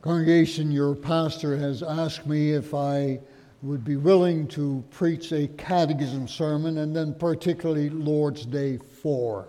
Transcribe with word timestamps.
Congregation, 0.00 0.70
your 0.70 0.94
pastor 0.94 1.56
has 1.56 1.82
asked 1.82 2.24
me 2.24 2.52
if 2.52 2.72
I 2.72 3.18
would 3.62 3.84
be 3.84 3.96
willing 3.96 4.46
to 4.46 4.84
preach 4.90 5.32
a 5.32 5.48
catechism 5.48 6.28
sermon 6.28 6.78
and 6.78 6.94
then 6.94 7.12
particularly 7.12 7.90
Lord's 7.90 8.46
Day 8.46 8.78
4. 9.02 9.48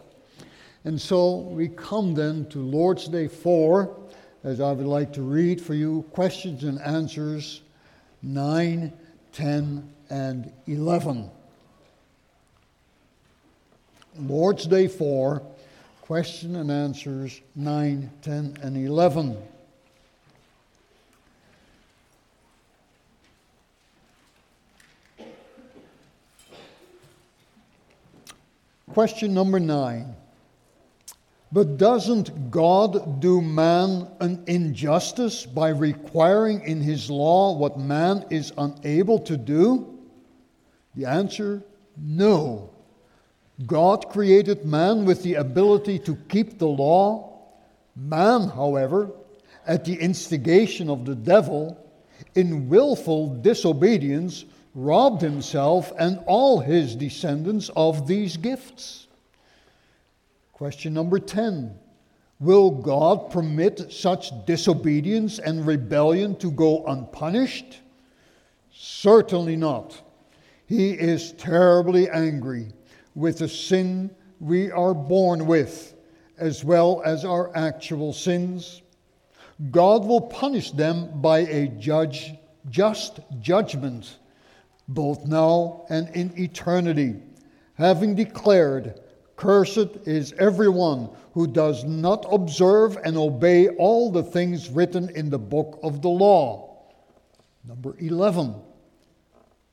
And 0.85 0.99
so 0.99 1.35
we 1.35 1.67
come 1.67 2.15
then 2.15 2.49
to 2.49 2.57
Lord's 2.57 3.07
Day 3.07 3.27
4, 3.27 3.95
as 4.43 4.59
I 4.59 4.71
would 4.71 4.87
like 4.87 5.13
to 5.13 5.21
read 5.21 5.61
for 5.61 5.75
you 5.75 6.03
questions 6.11 6.63
and 6.63 6.81
answers 6.81 7.61
9, 8.23 8.91
10, 9.31 9.93
and 10.09 10.51
11. 10.65 11.29
Lord's 14.17 14.65
Day 14.65 14.87
4, 14.87 15.43
question 16.01 16.55
and 16.55 16.71
answers 16.71 17.39
9, 17.55 18.09
10, 18.23 18.57
and 18.63 18.77
11. 18.77 19.37
Question 28.89 29.33
number 29.33 29.59
nine. 29.59 30.15
But 31.51 31.77
doesn't 31.77 32.51
God 32.51 33.21
do 33.21 33.41
man 33.41 34.07
an 34.19 34.43
injustice 34.45 35.45
by 35.45 35.69
requiring 35.69 36.61
in 36.61 36.81
his 36.81 37.09
law 37.09 37.55
what 37.55 37.79
man 37.79 38.25
is 38.29 38.53
unable 38.57 39.19
to 39.19 39.35
do? 39.37 39.97
The 40.95 41.05
answer 41.05 41.63
no. 41.97 42.69
God 43.65 44.09
created 44.09 44.65
man 44.65 45.05
with 45.05 45.23
the 45.23 45.35
ability 45.35 45.99
to 45.99 46.15
keep 46.27 46.59
the 46.59 46.67
law. 46.67 47.39
Man, 47.95 48.47
however, 48.47 49.11
at 49.67 49.85
the 49.85 49.95
instigation 49.95 50.89
of 50.89 51.05
the 51.05 51.15
devil, 51.15 51.77
in 52.35 52.69
willful 52.69 53.35
disobedience, 53.41 54.45
robbed 54.79 55.21
himself 55.21 55.91
and 55.99 56.19
all 56.25 56.59
his 56.59 56.95
descendants 56.95 57.69
of 57.75 58.07
these 58.07 58.37
gifts. 58.37 59.07
Question 60.53 60.93
number 60.93 61.19
10 61.19 61.77
Will 62.39 62.71
God 62.71 63.29
permit 63.29 63.91
such 63.91 64.31
disobedience 64.45 65.39
and 65.39 65.67
rebellion 65.67 66.37
to 66.37 66.49
go 66.51 66.85
unpunished? 66.85 67.81
Certainly 68.71 69.57
not. 69.57 70.01
He 70.65 70.91
is 70.91 71.33
terribly 71.33 72.09
angry 72.09 72.67
with 73.15 73.39
the 73.39 73.49
sin 73.49 74.09
we 74.39 74.71
are 74.71 74.93
born 74.93 75.45
with, 75.45 75.95
as 76.37 76.63
well 76.63 77.01
as 77.03 77.25
our 77.25 77.55
actual 77.57 78.13
sins. 78.13 78.81
God 79.71 80.05
will 80.05 80.21
punish 80.21 80.71
them 80.71 81.19
by 81.19 81.39
a 81.39 81.67
judge, 81.67 82.35
just 82.69 83.19
judgment 83.41 84.19
both 84.89 85.25
now 85.25 85.85
and 85.89 86.09
in 86.15 86.37
eternity, 86.37 87.15
having 87.75 88.15
declared, 88.15 88.99
Cursed 89.35 89.95
is 90.05 90.33
everyone 90.33 91.09
who 91.33 91.47
does 91.47 91.85
not 91.85 92.25
observe 92.29 92.97
and 93.05 93.15
obey 93.15 93.69
all 93.69 94.11
the 94.11 94.23
things 94.23 94.69
written 94.69 95.09
in 95.15 95.29
the 95.29 95.39
book 95.39 95.79
of 95.81 96.01
the 96.01 96.09
law. 96.09 96.87
Number 97.65 97.95
11. 97.99 98.55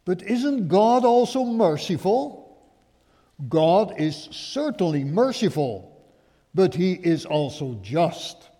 But 0.05 0.23
isn't 0.23 0.69
God 0.69 1.05
also 1.05 1.45
merciful? 1.45 2.58
God 3.48 3.95
is 3.98 4.28
certainly 4.30 5.03
merciful, 5.03 6.06
but 6.55 6.75
he 6.75 6.92
is 6.92 7.25
also 7.25 7.78
just. 7.83 8.51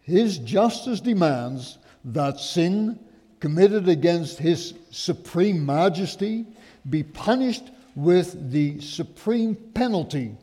His 0.00 0.38
justice 0.38 1.00
demands 1.00 1.78
that 2.04 2.40
sin 2.40 2.98
committed 3.46 3.88
against 3.88 4.40
his 4.40 4.74
supreme 4.90 5.64
majesty 5.64 6.44
be 6.90 7.04
punished 7.04 7.70
with 7.94 8.50
the 8.50 8.80
supreme 8.80 9.54
penalty, 9.72 10.36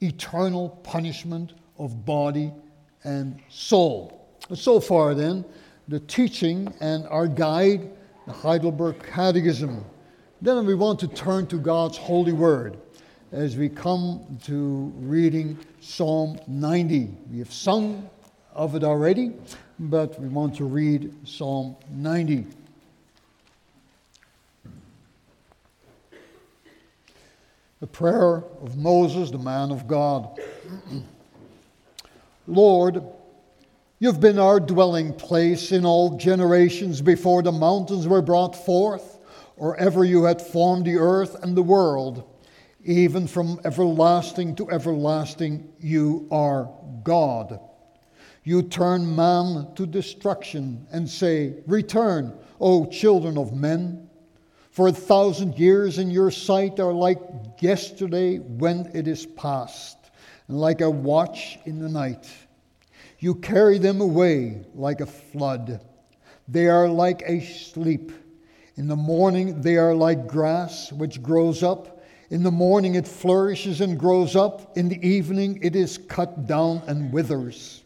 eternal 0.00 0.70
punishment 0.82 1.52
of 1.78 2.06
body 2.06 2.50
and 3.04 3.38
soul. 3.50 4.26
So 4.54 4.80
far, 4.80 5.12
then, 5.14 5.44
the 5.88 6.00
teaching 6.00 6.72
and 6.80 7.06
our 7.08 7.26
guide, 7.26 7.90
the 8.26 8.32
Heidelberg 8.32 9.02
Catechism. 9.02 9.84
Then 10.40 10.64
we 10.64 10.74
want 10.74 11.00
to 11.00 11.08
turn 11.08 11.46
to 11.48 11.58
God's 11.58 11.98
holy 11.98 12.32
word 12.32 12.78
as 13.32 13.58
we 13.58 13.68
come 13.68 14.38
to 14.44 14.90
reading 14.96 15.58
Psalm 15.82 16.40
90. 16.46 17.10
We 17.30 17.40
have 17.40 17.52
sung 17.52 18.08
of 18.54 18.74
it 18.76 18.82
already, 18.82 19.34
but 19.78 20.20
we 20.20 20.28
want 20.28 20.56
to 20.56 20.64
read 20.64 21.12
Psalm 21.26 21.76
90. 21.90 22.46
The 27.80 27.86
prayer 27.86 28.36
of 28.62 28.76
Moses, 28.76 29.30
the 29.30 29.38
man 29.38 29.70
of 29.70 29.86
God. 29.86 30.38
Lord, 32.46 33.02
you've 33.98 34.20
been 34.20 34.38
our 34.38 34.60
dwelling 34.60 35.12
place 35.12 35.72
in 35.72 35.84
all 35.84 36.16
generations 36.16 37.02
before 37.02 37.42
the 37.42 37.52
mountains 37.52 38.06
were 38.06 38.22
brought 38.22 38.54
forth, 38.54 39.18
or 39.56 39.76
ever 39.76 40.04
you 40.04 40.24
had 40.24 40.40
formed 40.40 40.86
the 40.86 40.96
earth 40.96 41.42
and 41.42 41.56
the 41.56 41.62
world. 41.62 42.30
Even 42.84 43.26
from 43.26 43.60
everlasting 43.64 44.54
to 44.56 44.70
everlasting, 44.70 45.72
you 45.80 46.28
are 46.30 46.70
God. 47.02 47.58
You 48.46 48.62
turn 48.62 49.16
man 49.16 49.68
to 49.74 49.86
destruction 49.86 50.86
and 50.92 51.08
say, 51.08 51.54
Return, 51.66 52.38
O 52.60 52.84
children 52.86 53.38
of 53.38 53.54
men. 53.54 54.10
For 54.70 54.88
a 54.88 54.92
thousand 54.92 55.58
years 55.58 55.98
in 55.98 56.10
your 56.10 56.30
sight 56.30 56.78
are 56.78 56.92
like 56.92 57.18
yesterday 57.60 58.38
when 58.38 58.90
it 58.92 59.08
is 59.08 59.24
past, 59.24 59.96
and 60.48 60.60
like 60.60 60.82
a 60.82 60.90
watch 60.90 61.58
in 61.64 61.78
the 61.78 61.88
night. 61.88 62.28
You 63.18 63.36
carry 63.36 63.78
them 63.78 64.02
away 64.02 64.66
like 64.74 65.00
a 65.00 65.06
flood. 65.06 65.80
They 66.46 66.66
are 66.66 66.88
like 66.88 67.22
a 67.24 67.40
sleep. 67.40 68.12
In 68.76 68.88
the 68.88 68.96
morning 68.96 69.62
they 69.62 69.78
are 69.78 69.94
like 69.94 70.26
grass 70.26 70.92
which 70.92 71.22
grows 71.22 71.62
up. 71.62 72.04
In 72.28 72.42
the 72.42 72.50
morning 72.50 72.96
it 72.96 73.08
flourishes 73.08 73.80
and 73.80 73.98
grows 73.98 74.36
up. 74.36 74.76
In 74.76 74.90
the 74.90 75.06
evening 75.06 75.60
it 75.62 75.74
is 75.74 75.96
cut 75.96 76.46
down 76.46 76.82
and 76.86 77.10
withers. 77.10 77.83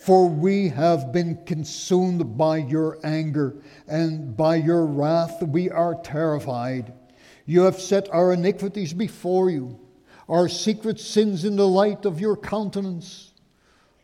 For 0.00 0.26
we 0.26 0.70
have 0.70 1.12
been 1.12 1.44
consumed 1.44 2.38
by 2.38 2.56
your 2.56 2.98
anger, 3.04 3.56
and 3.86 4.34
by 4.34 4.56
your 4.56 4.86
wrath 4.86 5.42
we 5.42 5.68
are 5.68 5.94
terrified. 5.94 6.94
You 7.44 7.64
have 7.64 7.78
set 7.78 8.08
our 8.10 8.32
iniquities 8.32 8.94
before 8.94 9.50
you, 9.50 9.78
our 10.26 10.48
secret 10.48 10.98
sins 10.98 11.44
in 11.44 11.56
the 11.56 11.68
light 11.68 12.06
of 12.06 12.18
your 12.18 12.34
countenance. 12.34 13.34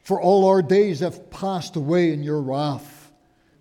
For 0.02 0.20
all 0.20 0.46
our 0.46 0.60
days 0.60 1.00
have 1.00 1.30
passed 1.30 1.76
away 1.76 2.12
in 2.12 2.22
your 2.22 2.42
wrath. 2.42 3.10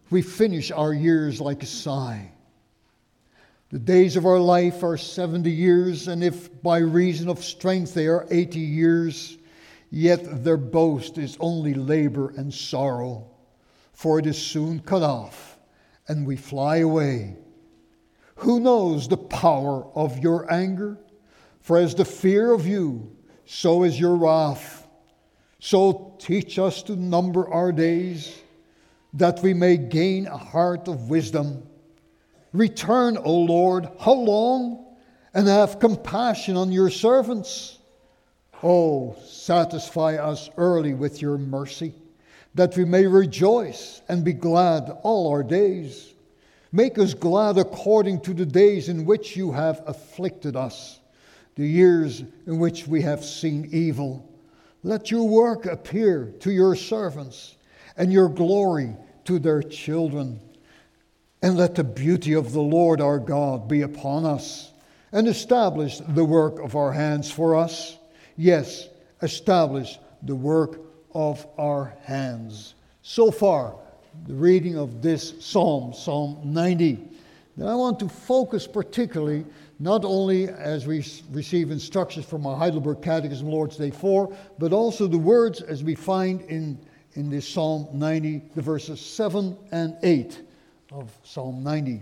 We 0.09 0.21
finish 0.21 0.71
our 0.71 0.93
years 0.93 1.39
like 1.39 1.63
a 1.63 1.67
sigh. 1.67 2.33
The 3.69 3.79
days 3.79 4.17
of 4.17 4.25
our 4.25 4.39
life 4.39 4.83
are 4.83 4.97
70 4.97 5.49
years, 5.49 6.09
and 6.09 6.21
if 6.21 6.61
by 6.61 6.79
reason 6.79 7.29
of 7.29 7.45
strength 7.45 7.93
they 7.93 8.07
are 8.07 8.27
80 8.29 8.59
years, 8.59 9.37
Yet 9.89 10.43
their 10.43 10.57
boast 10.57 11.17
is 11.17 11.37
only 11.39 11.73
labor 11.73 12.33
and 12.35 12.53
sorrow, 12.53 13.27
for 13.93 14.19
it 14.19 14.25
is 14.25 14.37
soon 14.37 14.79
cut 14.79 15.03
off, 15.03 15.57
and 16.07 16.27
we 16.27 16.35
fly 16.35 16.77
away. 16.77 17.37
Who 18.37 18.59
knows 18.59 19.07
the 19.07 19.17
power 19.17 19.85
of 19.95 20.19
your 20.19 20.51
anger? 20.51 20.97
For 21.61 21.77
as 21.77 21.95
the 21.95 22.05
fear 22.05 22.51
of 22.51 22.67
you, 22.67 23.15
so 23.45 23.83
is 23.83 23.99
your 23.99 24.15
wrath. 24.15 24.87
So 25.59 26.15
teach 26.19 26.59
us 26.59 26.83
to 26.83 26.95
number 26.95 27.51
our 27.51 27.71
days, 27.71 28.37
that 29.13 29.41
we 29.41 29.53
may 29.53 29.77
gain 29.77 30.27
a 30.27 30.37
heart 30.37 30.87
of 30.87 31.09
wisdom. 31.09 31.63
Return, 32.51 33.17
O 33.17 33.33
Lord, 33.33 33.87
how 33.99 34.13
long? 34.13 34.85
And 35.33 35.47
have 35.47 35.79
compassion 35.79 36.55
on 36.55 36.71
your 36.71 36.89
servants. 36.89 37.74
Oh, 38.63 39.15
satisfy 39.25 40.15
us 40.15 40.49
early 40.57 40.93
with 40.93 41.21
your 41.21 41.37
mercy, 41.37 41.93
that 42.55 42.75
we 42.77 42.85
may 42.85 43.05
rejoice 43.05 44.01
and 44.07 44.23
be 44.23 44.33
glad 44.33 44.97
all 45.03 45.29
our 45.29 45.43
days. 45.43 46.13
Make 46.71 46.97
us 46.97 47.13
glad 47.13 47.57
according 47.57 48.21
to 48.21 48.33
the 48.33 48.45
days 48.45 48.89
in 48.89 49.05
which 49.05 49.37
you 49.37 49.51
have 49.51 49.83
afflicted 49.85 50.55
us, 50.55 50.99
the 51.55 51.67
years 51.67 52.21
in 52.47 52.59
which 52.59 52.87
we 52.87 53.01
have 53.01 53.23
seen 53.23 53.69
evil. 53.71 54.29
Let 54.83 55.11
your 55.11 55.27
work 55.27 55.65
appear 55.65 56.33
to 56.41 56.51
your 56.51 56.75
servants, 56.75 57.55
and 57.97 58.11
your 58.11 58.29
glory 58.29 58.95
to 59.23 59.39
their 59.39 59.63
children. 59.63 60.39
And 61.41 61.57
let 61.57 61.75
the 61.75 61.83
beauty 61.83 62.33
of 62.33 62.51
the 62.51 62.61
Lord 62.61 62.99
our 63.01 63.19
God 63.19 63.67
be 63.67 63.81
upon 63.81 64.25
us, 64.25 64.71
and 65.11 65.27
establish 65.27 65.99
the 65.99 66.25
work 66.25 66.59
of 66.59 66.75
our 66.75 66.91
hands 66.91 67.31
for 67.31 67.55
us. 67.55 67.97
Yes, 68.37 68.89
establish 69.21 69.99
the 70.23 70.35
work 70.35 70.79
of 71.13 71.45
our 71.57 71.95
hands. 72.03 72.75
So 73.01 73.31
far, 73.31 73.75
the 74.27 74.33
reading 74.33 74.77
of 74.77 75.01
this 75.01 75.33
psalm, 75.39 75.93
Psalm 75.93 76.39
90. 76.43 76.99
Now, 77.57 77.67
I 77.67 77.75
want 77.75 77.99
to 77.99 78.09
focus 78.09 78.67
particularly 78.67 79.45
not 79.79 80.03
only 80.03 80.49
as 80.49 80.87
we 80.87 81.05
receive 81.31 81.71
instructions 81.71 82.25
from 82.25 82.45
our 82.45 82.57
Heidelberg 82.57 83.01
Catechism, 83.01 83.47
Lord's 83.47 83.77
Day 83.77 83.91
4, 83.91 84.35
but 84.57 84.73
also 84.73 85.07
the 85.07 85.17
words 85.17 85.61
as 85.61 85.83
we 85.83 85.95
find 85.95 86.41
in, 86.43 86.77
in 87.13 87.29
this 87.29 87.47
Psalm 87.47 87.87
90, 87.93 88.41
the 88.55 88.61
verses 88.61 88.99
7 88.99 89.57
and 89.71 89.97
8 90.03 90.41
of 90.91 91.17
Psalm 91.23 91.63
90. 91.63 92.01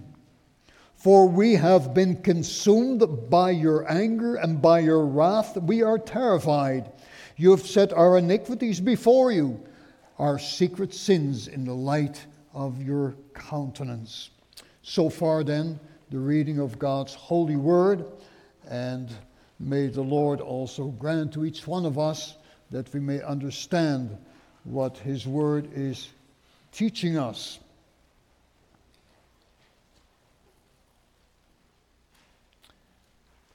For 1.04 1.28
we 1.28 1.56
have 1.56 1.94
been 1.94 2.22
consumed 2.22 3.30
by 3.30 3.52
your 3.52 3.92
anger 3.92 4.36
and 4.36 4.62
by 4.62 4.80
your 4.80 5.06
wrath. 5.06 5.58
We 5.58 5.82
are 5.82 6.00
terrified. 6.00 6.94
You 7.36 7.52
have 7.52 7.68
set 7.68 7.92
our 7.92 8.18
iniquities 8.18 8.80
before 8.80 9.30
you, 9.30 9.62
our 10.18 10.40
secret 10.40 10.94
sins 10.94 11.50
in 11.50 11.66
the 11.66 11.74
light 11.74 12.26
of 12.54 12.82
your 12.82 13.16
countenance. 13.34 14.30
So 14.82 15.10
far, 15.10 15.44
then, 15.44 15.78
the 16.10 16.20
reading 16.20 16.60
of 16.60 16.80
God's 16.80 17.14
holy 17.14 17.58
word, 17.58 18.06
and 18.70 19.12
may 19.60 19.88
the 19.88 20.02
Lord 20.02 20.40
also 20.40 20.86
grant 20.86 21.34
to 21.34 21.44
each 21.44 21.68
one 21.68 21.86
of 21.86 22.00
us 22.00 22.38
that 22.72 22.94
we 22.94 23.02
may 23.02 23.22
understand 23.22 24.18
what 24.64 25.00
his 25.00 25.28
word 25.28 25.70
is 25.76 26.08
teaching 26.72 27.18
us. 27.18 27.60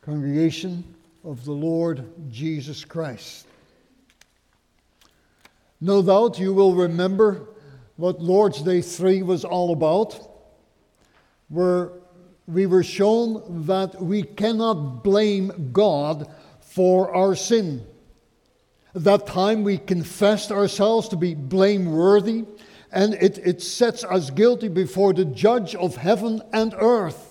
Congregation 0.09 0.95
of 1.23 1.45
the 1.45 1.53
Lord 1.53 2.03
Jesus 2.31 2.83
Christ. 2.83 3.47
No 5.83 6.01
doubt 6.01 6.39
you 6.39 6.55
will 6.55 6.75
remember 6.75 7.51
what 7.97 8.19
Lord's 8.19 8.63
Day 8.63 8.81
3 8.81 9.23
was 9.23 9.45
all 9.45 9.71
about, 9.71 10.19
where 11.51 11.91
we 12.47 12.65
were 12.65 12.83
shown 12.83 13.67
that 13.67 14.01
we 14.03 14.23
cannot 14.23 15.05
blame 15.05 15.73
God 15.75 16.33
for 16.61 17.15
our 17.15 17.37
sin. 17.37 17.87
At 18.95 19.05
that 19.05 19.27
time, 19.27 19.63
we 19.63 19.77
confessed 19.77 20.51
ourselves 20.51 21.11
to 21.11 21.17
be 21.17 21.35
blameworthy, 21.35 22.47
and 22.91 23.13
it, 23.13 23.37
it 23.45 23.61
sets 23.61 24.05
us 24.05 24.31
guilty 24.31 24.69
before 24.69 25.13
the 25.13 25.27
judge 25.27 25.75
of 25.75 25.97
heaven 25.97 26.41
and 26.55 26.75
earth. 26.79 27.28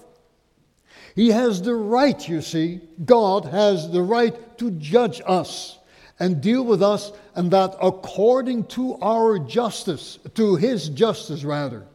He 1.17 1.29
has 1.31 1.63
the 1.63 1.73
right, 1.73 2.29
you 2.29 2.43
see, 2.43 2.79
God 3.03 3.45
has 3.45 3.89
the 3.89 4.03
right 4.03 4.55
to 4.59 4.69
judge 4.69 5.19
us 5.25 5.79
and 6.19 6.41
deal 6.41 6.63
with 6.63 6.83
us, 6.83 7.11
and 7.33 7.49
that 7.49 7.75
according 7.81 8.65
to 8.65 8.99
our 9.01 9.39
justice, 9.39 10.19
to 10.35 10.57
his 10.57 10.89
justice 10.89 11.43
rather. 11.43 11.87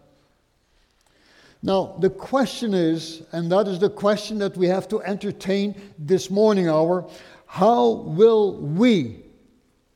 Now, 1.62 1.94
the 2.00 2.10
question 2.10 2.74
is, 2.74 3.22
and 3.30 3.52
that 3.52 3.68
is 3.68 3.78
the 3.78 3.90
question 3.90 4.38
that 4.38 4.56
we 4.56 4.66
have 4.66 4.88
to 4.88 5.00
entertain 5.02 5.80
this 6.00 6.28
morning 6.28 6.68
hour 6.68 7.08
how 7.46 7.90
will 7.90 8.56
we, 8.56 9.22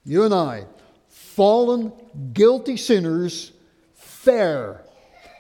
you 0.05 0.23
and 0.23 0.35
I, 0.35 0.67
fallen, 1.09 1.93
guilty 2.33 2.77
sinners, 2.77 3.51
fare 3.97 4.85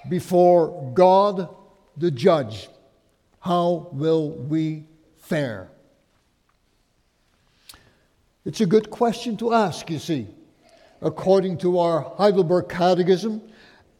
before 0.08 0.90
God 0.92 1.54
the 1.96 2.10
judge? 2.10 2.68
How 3.46 3.86
will 3.92 4.30
we 4.30 4.82
fare? 5.18 5.68
It's 8.44 8.60
a 8.60 8.66
good 8.66 8.90
question 8.90 9.36
to 9.36 9.54
ask, 9.54 9.88
you 9.88 10.00
see. 10.00 10.26
According 11.00 11.58
to 11.58 11.78
our 11.78 12.00
Heidelberg 12.16 12.68
Catechism 12.68 13.40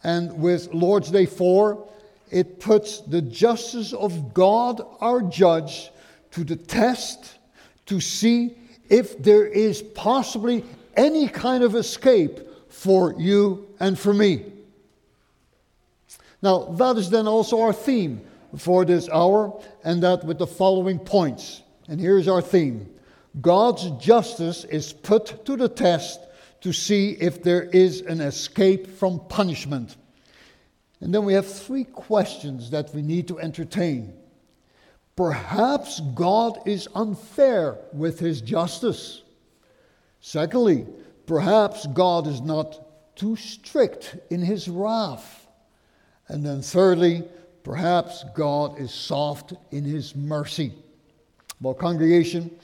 and 0.02 0.37
with 0.37 0.75
Lord's 0.75 1.12
Day 1.12 1.26
4, 1.26 1.88
it 2.32 2.58
puts 2.58 3.02
the 3.02 3.22
justice 3.22 3.93
of 3.93 4.34
God, 4.34 4.84
our 5.00 5.22
judge, 5.22 5.93
to 6.32 6.43
the 6.43 6.56
test 6.56 7.38
to 7.87 8.00
see 8.00 8.56
if 8.88 9.22
there 9.22 9.46
is 9.46 9.81
possibly 9.81 10.64
any 10.96 11.28
kind 11.28 11.62
of 11.62 11.76
escape 11.76 12.40
for 12.69 13.14
you 13.16 13.69
and 13.78 13.96
for 13.96 14.12
me. 14.12 14.44
Now, 16.43 16.64
that 16.64 16.96
is 16.96 17.10
then 17.10 17.28
also 17.28 17.60
our 17.60 17.72
theme 17.72 18.22
for 18.56 18.85
this 18.85 19.08
hour, 19.08 19.61
and 19.85 20.03
that 20.03 20.25
with 20.25 20.38
the 20.38 20.47
following 20.47 20.99
points. 20.99 21.62
And 21.88 22.00
here's 22.00 22.29
our 22.29 22.43
theme 22.43 22.88
God's 23.41 23.91
justice 24.05 24.64
is 24.64 24.93
put 24.93 25.44
to 25.47 25.56
the 25.56 25.69
test 25.69 26.20
to 26.62 26.73
see 26.73 27.11
if 27.12 27.43
there 27.43 27.64
is 27.64 28.00
an 28.00 28.20
escape 28.20 28.87
from 28.99 29.20
punishment. 29.29 29.97
And 31.00 31.14
then 31.14 31.25
we 31.25 31.35
have 31.35 31.47
three 31.47 31.85
questions 31.85 32.70
that 32.70 32.94
we 32.94 33.03
need 33.03 33.29
to 33.29 33.38
entertain. 33.38 34.14
Perhaps 35.14 36.00
God 36.14 36.58
is 36.67 36.88
unfair 36.94 37.79
with 37.93 38.19
his 38.19 38.41
justice. 38.41 39.23
Secondly, 40.20 40.87
perhaps 41.26 41.87
God 41.87 42.26
is 42.26 42.41
not 42.41 43.17
too 43.17 43.37
strict 43.37 44.17
in 44.31 44.41
his 44.41 44.69
wrath. 44.69 45.47
And 46.29 46.44
then 46.44 46.62
thirdly, 46.62 47.25
perhaps 47.67 48.25
God 48.33 48.79
is 48.79 48.95
soft 48.95 49.53
in 49.73 49.83
his 49.83 50.15
mercy. 50.15 50.73
Well, 51.61 51.75
congregation, 51.75 52.57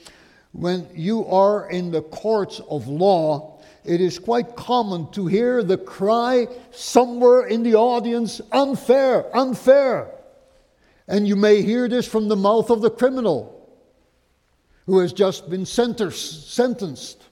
when 0.53 0.87
you 0.95 1.25
are 1.25 1.69
in 1.69 1.91
the 1.91 2.03
courts 2.03 2.61
of 2.69 2.87
law, 2.87 3.59
it 3.83 3.99
is 3.99 4.17
quite 4.17 4.55
common 4.55 5.11
to 5.11 5.27
hear 5.27 5.61
the 5.61 5.77
cry 5.77 6.47
somewhere 6.71 7.47
in 7.47 7.63
the 7.63 7.75
audience 7.75 8.39
unfair, 8.53 9.25
unfair. 9.35 10.09
And 11.09 11.27
you 11.27 11.35
may 11.35 11.61
hear 11.61 11.89
this 11.89 12.07
from 12.07 12.29
the 12.29 12.37
mouth 12.37 12.69
of 12.69 12.79
the 12.79 12.89
criminal 12.89 13.69
who 14.85 14.99
has 14.99 15.11
just 15.11 15.49
been 15.49 15.65
sentenced. 15.65 17.27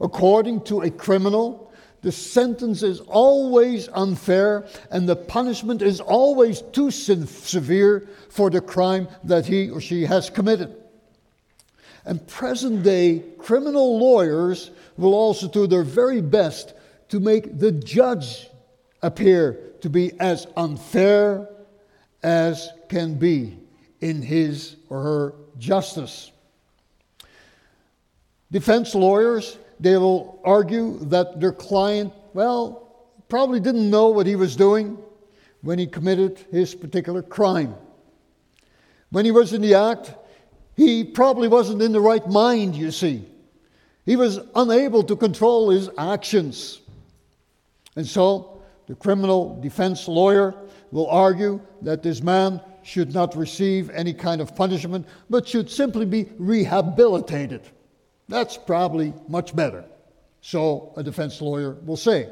According 0.00 0.62
to 0.66 0.82
a 0.82 0.92
criminal, 0.92 1.67
the 2.02 2.12
sentence 2.12 2.82
is 2.82 3.00
always 3.00 3.88
unfair 3.88 4.66
and 4.90 5.08
the 5.08 5.16
punishment 5.16 5.82
is 5.82 6.00
always 6.00 6.62
too 6.62 6.90
severe 6.90 8.08
for 8.28 8.50
the 8.50 8.60
crime 8.60 9.08
that 9.24 9.46
he 9.46 9.70
or 9.70 9.80
she 9.80 10.04
has 10.04 10.30
committed. 10.30 10.74
And 12.04 12.24
present 12.26 12.84
day 12.84 13.24
criminal 13.38 13.98
lawyers 13.98 14.70
will 14.96 15.14
also 15.14 15.48
do 15.48 15.66
their 15.66 15.82
very 15.82 16.20
best 16.20 16.72
to 17.08 17.20
make 17.20 17.58
the 17.58 17.72
judge 17.72 18.48
appear 19.02 19.58
to 19.80 19.90
be 19.90 20.12
as 20.20 20.46
unfair 20.56 21.48
as 22.22 22.70
can 22.88 23.14
be 23.14 23.58
in 24.00 24.22
his 24.22 24.76
or 24.88 25.02
her 25.02 25.34
justice. 25.58 26.30
Defense 28.50 28.94
lawyers, 28.94 29.58
they 29.80 29.96
will 29.96 30.40
argue 30.44 30.98
that 31.04 31.40
their 31.40 31.52
client, 31.52 32.12
well, 32.34 33.06
probably 33.28 33.60
didn't 33.60 33.88
know 33.88 34.08
what 34.08 34.26
he 34.26 34.36
was 34.36 34.56
doing 34.56 34.98
when 35.62 35.78
he 35.78 35.86
committed 35.86 36.38
his 36.50 36.74
particular 36.74 37.22
crime. 37.22 37.74
When 39.10 39.24
he 39.24 39.30
was 39.30 39.52
in 39.52 39.62
the 39.62 39.74
act, 39.74 40.14
he 40.76 41.04
probably 41.04 41.48
wasn't 41.48 41.82
in 41.82 41.92
the 41.92 42.00
right 42.00 42.26
mind, 42.28 42.76
you 42.76 42.90
see. 42.90 43.26
He 44.06 44.16
was 44.16 44.40
unable 44.54 45.02
to 45.04 45.16
control 45.16 45.70
his 45.70 45.90
actions. 45.98 46.80
And 47.96 48.06
so, 48.06 48.62
the 48.86 48.94
criminal 48.94 49.60
defense 49.60 50.08
lawyer 50.08 50.54
will 50.90 51.08
argue 51.08 51.60
that 51.82 52.02
this 52.02 52.22
man 52.22 52.60
should 52.82 53.12
not 53.12 53.36
receive 53.36 53.90
any 53.90 54.14
kind 54.14 54.40
of 54.40 54.56
punishment, 54.56 55.06
but 55.28 55.46
should 55.46 55.68
simply 55.68 56.06
be 56.06 56.30
rehabilitated. 56.38 57.62
That's 58.28 58.56
probably 58.56 59.14
much 59.26 59.56
better. 59.56 59.84
So, 60.40 60.92
a 60.96 61.02
defense 61.02 61.40
lawyer 61.40 61.72
will 61.84 61.96
say. 61.96 62.28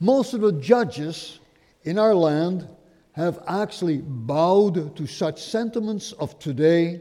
Most 0.00 0.34
of 0.34 0.40
the 0.40 0.52
judges 0.52 1.40
in 1.84 1.98
our 1.98 2.14
land 2.14 2.68
have 3.12 3.42
actually 3.48 3.98
bowed 3.98 4.96
to 4.96 5.06
such 5.06 5.42
sentiments 5.42 6.12
of 6.12 6.38
today 6.38 7.00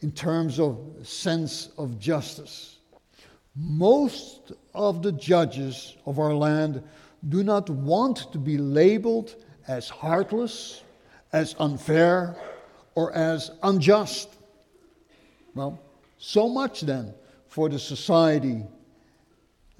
in 0.00 0.12
terms 0.12 0.60
of 0.60 0.78
sense 1.02 1.70
of 1.78 1.98
justice. 1.98 2.76
Most 3.56 4.52
of 4.74 5.02
the 5.02 5.12
judges 5.12 5.96
of 6.06 6.18
our 6.18 6.34
land 6.34 6.82
do 7.28 7.42
not 7.42 7.70
want 7.70 8.32
to 8.32 8.38
be 8.38 8.58
labeled 8.58 9.36
as 9.68 9.88
heartless, 9.88 10.82
as 11.32 11.54
unfair, 11.58 12.36
or 12.94 13.12
as 13.12 13.50
unjust. 13.62 14.28
Well, 15.54 15.78
so 16.24 16.48
much 16.48 16.82
then 16.82 17.12
for 17.48 17.68
the 17.68 17.80
society 17.80 18.62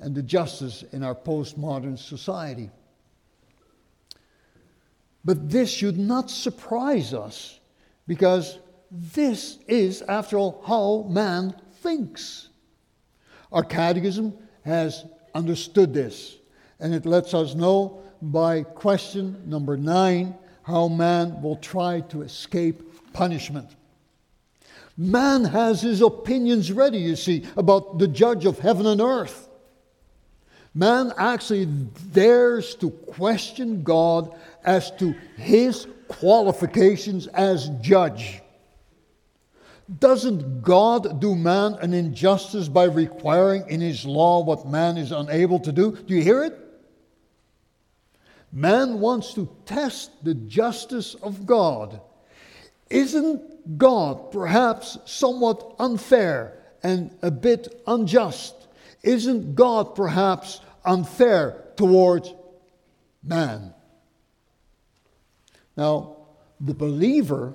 and 0.01 0.13
the 0.13 0.23
justice 0.25 0.83
in 0.91 1.05
our 1.05 1.15
postmodern 1.15 1.97
society. 1.97 2.69
But 5.25 5.49
this 5.49 5.71
should 5.71 5.97
not 5.97 6.31
surprise 6.31 7.15
us 7.15 7.61
because 8.09 8.59
this 8.91 9.59
is, 9.69 10.03
after 10.03 10.37
all, 10.37 10.65
how 10.67 11.09
man 11.09 11.55
thinks. 11.81 12.49
Our 13.53 13.63
catechism 13.63 14.37
has 14.65 15.05
understood 15.37 15.95
this, 15.95 16.39
And 16.81 16.93
it 16.93 17.07
lets 17.07 17.35
us 17.35 17.55
know 17.55 18.03
by 18.21 18.65
question 18.65 19.41
number 19.47 19.77
nine 19.77 20.35
how 20.65 20.89
man 20.89 21.41
will 21.41 21.57
try 21.57 22.01
to 22.09 22.23
escape 22.23 23.13
punishment. 23.13 23.77
Man 24.97 25.45
has 25.45 25.81
his 25.81 26.03
opinions 26.03 26.71
ready, 26.71 26.99
you 26.99 27.17
see, 27.17 27.45
about 27.57 27.99
the 27.99 28.09
judge 28.09 28.45
of 28.45 28.59
heaven 28.59 28.87
and 28.87 29.01
earth. 29.01 29.49
Man 30.75 31.13
actually 31.17 31.67
dares 31.67 32.75
to 32.77 32.91
question 32.91 33.83
God 33.83 34.35
as 34.65 34.91
to 34.93 35.15
his 35.37 35.87
qualifications 36.09 37.27
as 37.29 37.69
judge. 37.81 38.41
Doesn't 39.99 40.63
God 40.63 41.21
do 41.21 41.35
man 41.35 41.75
an 41.75 41.93
injustice 41.93 42.69
by 42.69 42.85
requiring 42.85 43.69
in 43.69 43.81
his 43.81 44.05
law 44.05 44.43
what 44.43 44.67
man 44.67 44.97
is 44.97 45.13
unable 45.13 45.61
to 45.61 45.73
do? 45.73 45.97
Do 45.97 46.15
you 46.15 46.23
hear 46.23 46.45
it? 46.45 46.59
Man 48.53 49.01
wants 49.01 49.35
to 49.35 49.49
test 49.67 50.25
the 50.25 50.35
justice 50.35 51.15
of 51.15 51.47
God. 51.47 52.01
Isn't 52.93 53.79
God 53.79 54.33
perhaps 54.33 54.99
somewhat 55.07 55.77
unfair 55.79 56.59
and 56.83 57.11
a 57.23 57.31
bit 57.31 57.83
unjust? 57.87 58.55
Isn't 59.03 59.55
God 59.55 59.95
perhaps 59.95 60.61
unfair 60.85 61.65
towards 61.77 62.35
man? 63.25 63.73
Now, 65.75 66.17
the 66.61 66.75
believer 66.75 67.55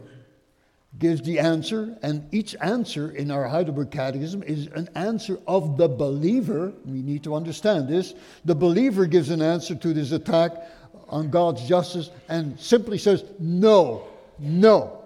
gives 0.97 1.21
the 1.21 1.37
answer, 1.37 1.95
and 2.01 2.27
each 2.33 2.55
answer 2.59 3.11
in 3.11 3.29
our 3.29 3.47
Heidelberg 3.47 3.91
Catechism 3.91 4.41
is 4.41 4.65
an 4.73 4.89
answer 4.95 5.37
of 5.45 5.77
the 5.77 5.87
believer. 5.87 6.73
We 6.83 7.03
need 7.03 7.23
to 7.25 7.35
understand 7.35 7.87
this. 7.87 8.15
The 8.43 8.55
believer 8.55 9.05
gives 9.05 9.29
an 9.29 9.43
answer 9.43 9.75
to 9.75 9.93
this 9.93 10.11
attack 10.11 10.53
on 11.09 11.29
God's 11.29 11.67
justice 11.67 12.09
and 12.27 12.59
simply 12.59 12.97
says, 12.97 13.23
No, 13.37 14.07
no. 14.39 14.96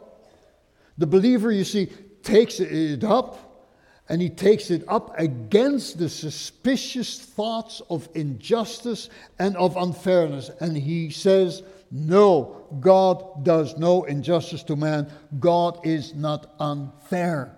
The 1.01 1.07
believer, 1.07 1.51
you 1.51 1.63
see, 1.63 1.87
takes 2.21 2.59
it 2.59 3.03
up 3.03 3.71
and 4.07 4.21
he 4.21 4.29
takes 4.29 4.69
it 4.69 4.83
up 4.87 5.17
against 5.19 5.97
the 5.97 6.07
suspicious 6.07 7.19
thoughts 7.19 7.81
of 7.89 8.07
injustice 8.13 9.09
and 9.39 9.57
of 9.57 9.75
unfairness. 9.77 10.51
And 10.59 10.77
he 10.77 11.09
says, 11.09 11.63
No, 11.89 12.67
God 12.79 13.43
does 13.43 13.79
no 13.79 14.03
injustice 14.03 14.61
to 14.65 14.75
man. 14.75 15.11
God 15.39 15.79
is 15.83 16.13
not 16.13 16.53
unfair. 16.59 17.57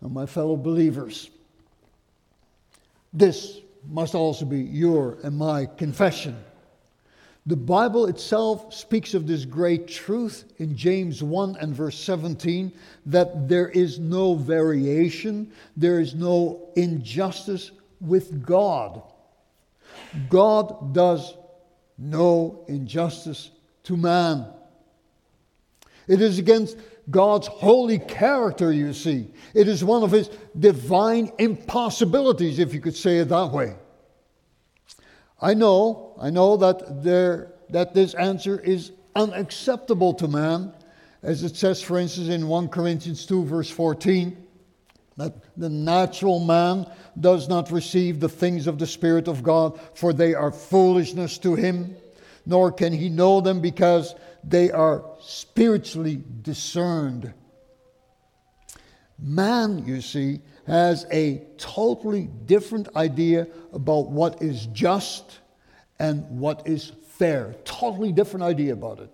Now, 0.00 0.08
my 0.08 0.24
fellow 0.24 0.56
believers, 0.56 1.28
this 3.12 3.60
must 3.86 4.14
also 4.14 4.46
be 4.46 4.60
your 4.60 5.18
and 5.22 5.36
my 5.36 5.66
confession. 5.66 6.34
The 7.48 7.56
Bible 7.56 8.08
itself 8.08 8.74
speaks 8.74 9.14
of 9.14 9.26
this 9.26 9.46
great 9.46 9.88
truth 9.88 10.52
in 10.58 10.76
James 10.76 11.22
1 11.22 11.56
and 11.56 11.74
verse 11.74 11.98
17 11.98 12.70
that 13.06 13.48
there 13.48 13.70
is 13.70 13.98
no 13.98 14.34
variation, 14.34 15.50
there 15.74 15.98
is 15.98 16.14
no 16.14 16.68
injustice 16.76 17.70
with 18.02 18.44
God. 18.44 19.00
God 20.28 20.92
does 20.92 21.38
no 21.96 22.66
injustice 22.68 23.50
to 23.84 23.96
man. 23.96 24.44
It 26.06 26.20
is 26.20 26.38
against 26.38 26.76
God's 27.08 27.46
holy 27.46 27.98
character, 27.98 28.74
you 28.74 28.92
see. 28.92 29.32
It 29.54 29.68
is 29.68 29.82
one 29.82 30.02
of 30.02 30.10
his 30.10 30.28
divine 30.58 31.32
impossibilities, 31.38 32.58
if 32.58 32.74
you 32.74 32.82
could 32.82 32.96
say 32.96 33.20
it 33.20 33.30
that 33.30 33.50
way. 33.52 33.74
I 35.40 35.54
know, 35.54 36.14
I 36.20 36.30
know 36.30 36.56
that, 36.56 37.02
there, 37.02 37.52
that 37.70 37.94
this 37.94 38.14
answer 38.14 38.58
is 38.58 38.92
unacceptable 39.14 40.14
to 40.14 40.28
man, 40.28 40.72
as 41.22 41.42
it 41.42 41.56
says, 41.56 41.82
for 41.82 41.98
instance, 41.98 42.28
in 42.28 42.48
1 42.48 42.68
Corinthians 42.68 43.26
2, 43.26 43.44
verse 43.44 43.70
14, 43.70 44.36
that 45.16 45.34
the 45.56 45.68
natural 45.68 46.38
man 46.38 46.86
does 47.18 47.48
not 47.48 47.70
receive 47.70 48.20
the 48.20 48.28
things 48.28 48.66
of 48.66 48.78
the 48.78 48.86
Spirit 48.86 49.28
of 49.28 49.42
God, 49.42 49.78
for 49.94 50.12
they 50.12 50.34
are 50.34 50.52
foolishness 50.52 51.38
to 51.38 51.54
him, 51.54 51.96
nor 52.46 52.72
can 52.72 52.92
he 52.92 53.08
know 53.08 53.40
them 53.40 53.60
because 53.60 54.14
they 54.44 54.70
are 54.70 55.04
spiritually 55.20 56.22
discerned. 56.42 57.34
Man, 59.18 59.84
you 59.84 60.00
see, 60.00 60.40
has 60.68 61.06
a 61.10 61.42
totally 61.56 62.28
different 62.44 62.94
idea 62.94 63.48
about 63.72 64.10
what 64.10 64.42
is 64.42 64.66
just 64.66 65.38
and 65.98 66.24
what 66.38 66.68
is 66.68 66.92
fair. 67.08 67.56
Totally 67.64 68.12
different 68.12 68.44
idea 68.44 68.74
about 68.74 69.00
it. 69.00 69.10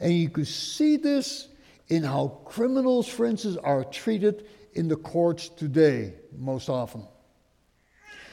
And 0.00 0.12
you 0.12 0.30
could 0.30 0.48
see 0.48 0.96
this 0.96 1.48
in 1.88 2.02
how 2.02 2.40
criminals, 2.46 3.06
for 3.06 3.26
instance, 3.26 3.58
are 3.58 3.84
treated 3.84 4.46
in 4.72 4.88
the 4.88 4.96
courts 4.96 5.50
today, 5.50 6.14
most 6.36 6.70
often. 6.70 7.06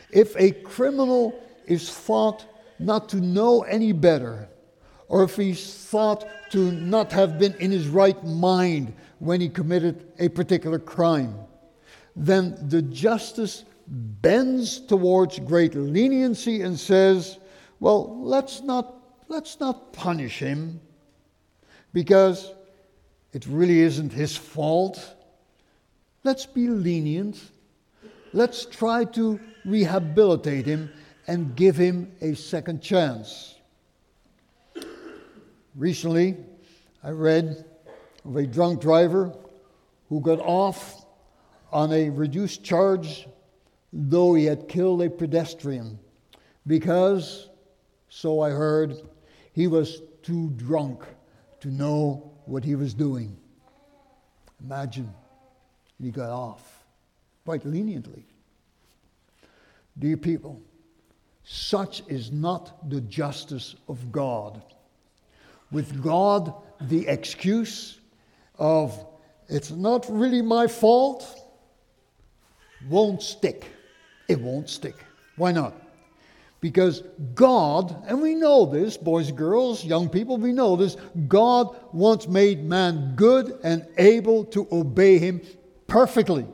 If 0.09 0.35
a 0.37 0.51
criminal 0.51 1.37
is 1.67 1.91
thought 1.91 2.45
not 2.79 3.09
to 3.09 3.17
know 3.17 3.63
any 3.63 3.91
better, 3.91 4.47
or 5.09 5.23
if 5.23 5.35
he's 5.35 5.73
thought 5.73 6.25
to 6.51 6.71
not 6.71 7.11
have 7.11 7.37
been 7.37 7.53
in 7.55 7.69
his 7.69 7.87
right 7.87 8.23
mind 8.23 8.93
when 9.19 9.41
he 9.41 9.49
committed 9.49 10.07
a 10.19 10.29
particular 10.29 10.79
crime, 10.79 11.35
then 12.15 12.57
the 12.69 12.81
justice 12.81 13.65
bends 13.87 14.79
towards 14.79 15.39
great 15.39 15.75
leniency 15.75 16.61
and 16.61 16.79
says, 16.79 17.39
well, 17.79 18.21
let's 18.21 18.61
not, 18.61 18.95
let's 19.27 19.59
not 19.59 19.93
punish 19.93 20.39
him 20.39 20.79
because 21.93 22.53
it 23.33 23.45
really 23.47 23.81
isn't 23.81 24.13
his 24.13 24.35
fault. 24.35 25.15
Let's 26.23 26.45
be 26.45 26.67
lenient. 26.67 27.39
Let's 28.33 28.65
try 28.65 29.05
to 29.05 29.39
rehabilitate 29.65 30.65
him 30.65 30.91
and 31.27 31.55
give 31.55 31.75
him 31.75 32.11
a 32.21 32.35
second 32.35 32.81
chance. 32.81 33.55
Recently, 35.75 36.37
I 37.03 37.11
read 37.11 37.65
of 38.25 38.35
a 38.35 38.45
drunk 38.45 38.81
driver 38.81 39.33
who 40.09 40.19
got 40.21 40.39
off 40.39 41.00
on 41.71 41.91
a 41.91 42.09
reduced 42.09 42.63
charge, 42.63 43.27
though 43.93 44.33
he 44.33 44.45
had 44.45 44.67
killed 44.67 45.01
a 45.01 45.09
pedestrian, 45.09 45.99
because, 46.67 47.49
so 48.09 48.41
I 48.41 48.49
heard, 48.49 48.95
he 49.53 49.67
was 49.67 50.01
too 50.21 50.49
drunk 50.51 51.03
to 51.61 51.69
know 51.69 52.31
what 52.45 52.63
he 52.63 52.75
was 52.75 52.93
doing. 52.93 53.37
Imagine, 54.63 55.11
he 56.01 56.11
got 56.11 56.29
off 56.29 56.85
quite 57.45 57.65
leniently. 57.65 58.25
Dear 59.97 60.17
people, 60.17 60.61
such 61.43 62.03
is 62.07 62.31
not 62.31 62.89
the 62.89 63.01
justice 63.01 63.75
of 63.87 64.11
God. 64.11 64.61
With 65.71 66.03
God, 66.03 66.53
the 66.81 67.07
excuse 67.07 67.99
of, 68.57 69.05
it's 69.47 69.71
not 69.71 70.05
really 70.09 70.41
my 70.41 70.67
fault, 70.67 71.50
won't 72.89 73.21
stick. 73.21 73.65
It 74.27 74.39
won't 74.39 74.69
stick. 74.69 74.95
Why 75.35 75.51
not? 75.51 75.73
Because 76.61 77.01
God, 77.33 78.03
and 78.07 78.21
we 78.21 78.35
know 78.35 78.65
this, 78.65 78.95
boys 78.95 79.29
and 79.29 79.37
girls, 79.37 79.83
young 79.83 80.09
people, 80.09 80.37
we 80.37 80.53
know 80.53 80.75
this, 80.75 80.95
God 81.27 81.75
once 81.91 82.27
made 82.27 82.63
man 82.63 83.13
good 83.15 83.59
and 83.63 83.87
able 83.97 84.45
to 84.45 84.67
obey 84.71 85.17
him 85.17 85.41
perfectly. 85.87 86.45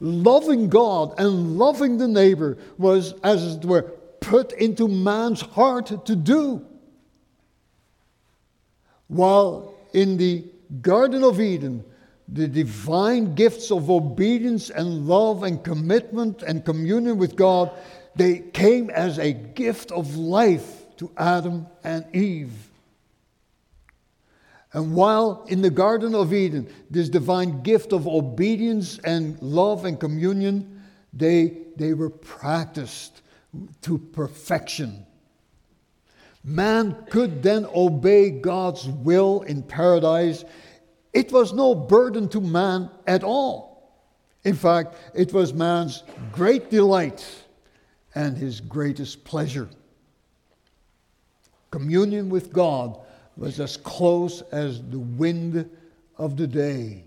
Loving 0.00 0.68
God 0.68 1.14
and 1.18 1.56
loving 1.56 1.96
the 1.96 2.08
neighbor 2.08 2.58
was, 2.76 3.14
as 3.22 3.56
it 3.56 3.64
were, 3.64 3.82
put 4.20 4.52
into 4.52 4.86
man's 4.86 5.40
heart 5.40 6.04
to 6.06 6.14
do. 6.14 6.66
While 9.08 9.74
in 9.94 10.18
the 10.18 10.44
Garden 10.80 11.24
of 11.24 11.40
Eden, 11.40 11.84
the 12.28 12.48
divine 12.48 13.34
gifts 13.34 13.70
of 13.70 13.90
obedience 13.90 14.70
and 14.70 15.06
love 15.06 15.42
and 15.42 15.62
commitment 15.62 16.42
and 16.42 16.64
communion 16.64 17.18
with 17.18 17.36
God, 17.36 17.70
they 18.14 18.38
came 18.38 18.90
as 18.90 19.18
a 19.18 19.32
gift 19.32 19.92
of 19.92 20.16
life 20.16 20.82
to 20.96 21.10
Adam 21.16 21.66
and 21.84 22.04
Eve. 22.14 22.52
And 24.72 24.94
while 24.94 25.44
in 25.48 25.60
the 25.60 25.70
Garden 25.70 26.14
of 26.14 26.32
Eden, 26.32 26.72
this 26.90 27.08
divine 27.08 27.62
gift 27.62 27.92
of 27.92 28.06
obedience 28.06 28.98
and 29.00 29.40
love 29.42 29.84
and 29.84 30.00
communion, 30.00 30.82
they, 31.12 31.58
they 31.76 31.92
were 31.92 32.08
practiced 32.08 33.20
to 33.82 33.98
perfection. 33.98 35.04
Man 36.44 37.04
could 37.10 37.42
then 37.42 37.66
obey 37.74 38.30
God's 38.30 38.88
will 38.88 39.42
in 39.42 39.62
paradise 39.62 40.44
it 41.12 41.30
was 41.32 41.52
no 41.52 41.74
burden 41.74 42.28
to 42.30 42.40
man 42.40 42.90
at 43.06 43.22
all. 43.22 43.72
In 44.44 44.54
fact, 44.54 44.94
it 45.14 45.32
was 45.32 45.52
man's 45.52 46.02
great 46.32 46.70
delight 46.70 47.24
and 48.14 48.36
his 48.36 48.60
greatest 48.60 49.24
pleasure. 49.24 49.68
Communion 51.70 52.28
with 52.28 52.52
God 52.52 52.98
was 53.36 53.60
as 53.60 53.76
close 53.76 54.42
as 54.52 54.82
the 54.82 54.98
wind 54.98 55.68
of 56.18 56.36
the 56.36 56.46
day. 56.46 57.04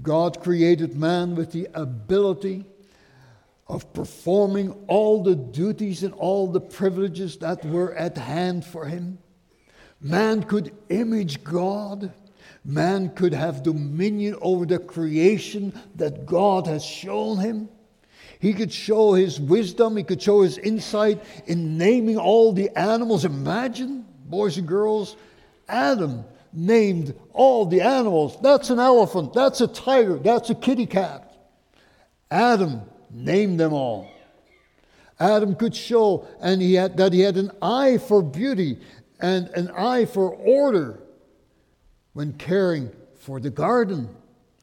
God 0.00 0.40
created 0.40 0.96
man 0.96 1.34
with 1.34 1.52
the 1.52 1.68
ability 1.74 2.64
of 3.68 3.92
performing 3.92 4.74
all 4.86 5.22
the 5.22 5.34
duties 5.34 6.02
and 6.02 6.14
all 6.14 6.46
the 6.46 6.60
privileges 6.60 7.36
that 7.38 7.64
were 7.64 7.94
at 7.94 8.16
hand 8.16 8.64
for 8.64 8.86
him. 8.86 9.18
Man 10.00 10.42
could 10.42 10.74
image 10.88 11.44
God. 11.44 12.12
Man 12.64 13.10
could 13.10 13.34
have 13.34 13.62
dominion 13.62 14.36
over 14.40 14.64
the 14.64 14.78
creation 14.78 15.72
that 15.96 16.26
God 16.26 16.66
has 16.66 16.84
shown 16.84 17.38
him. 17.38 17.68
He 18.38 18.54
could 18.54 18.72
show 18.72 19.12
his 19.12 19.40
wisdom, 19.40 19.96
he 19.96 20.02
could 20.02 20.20
show 20.20 20.42
his 20.42 20.58
insight 20.58 21.22
in 21.46 21.78
naming 21.78 22.18
all 22.18 22.52
the 22.52 22.70
animals. 22.76 23.24
Imagine, 23.24 24.04
boys 24.26 24.58
and 24.58 24.66
girls, 24.66 25.16
Adam 25.68 26.24
named 26.52 27.14
all 27.32 27.66
the 27.66 27.80
animals. 27.80 28.36
That's 28.42 28.70
an 28.70 28.78
elephant, 28.78 29.32
that's 29.32 29.60
a 29.60 29.68
tiger, 29.68 30.18
that's 30.18 30.50
a 30.50 30.54
kitty 30.54 30.86
cat. 30.86 31.32
Adam 32.30 32.82
named 33.10 33.60
them 33.60 33.72
all. 33.72 34.08
Adam 35.20 35.54
could 35.54 35.74
show 35.74 36.26
and 36.40 36.60
he 36.60 36.74
had, 36.74 36.96
that 36.96 37.12
he 37.12 37.20
had 37.20 37.36
an 37.36 37.52
eye 37.60 37.98
for 37.98 38.22
beauty 38.22 38.80
and 39.20 39.48
an 39.50 39.70
eye 39.70 40.04
for 40.04 40.30
order 40.30 40.98
when 42.12 42.32
caring 42.34 42.90
for 43.14 43.40
the 43.40 43.50
Garden 43.50 44.08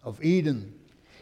of 0.03 0.23
Eden. 0.23 0.73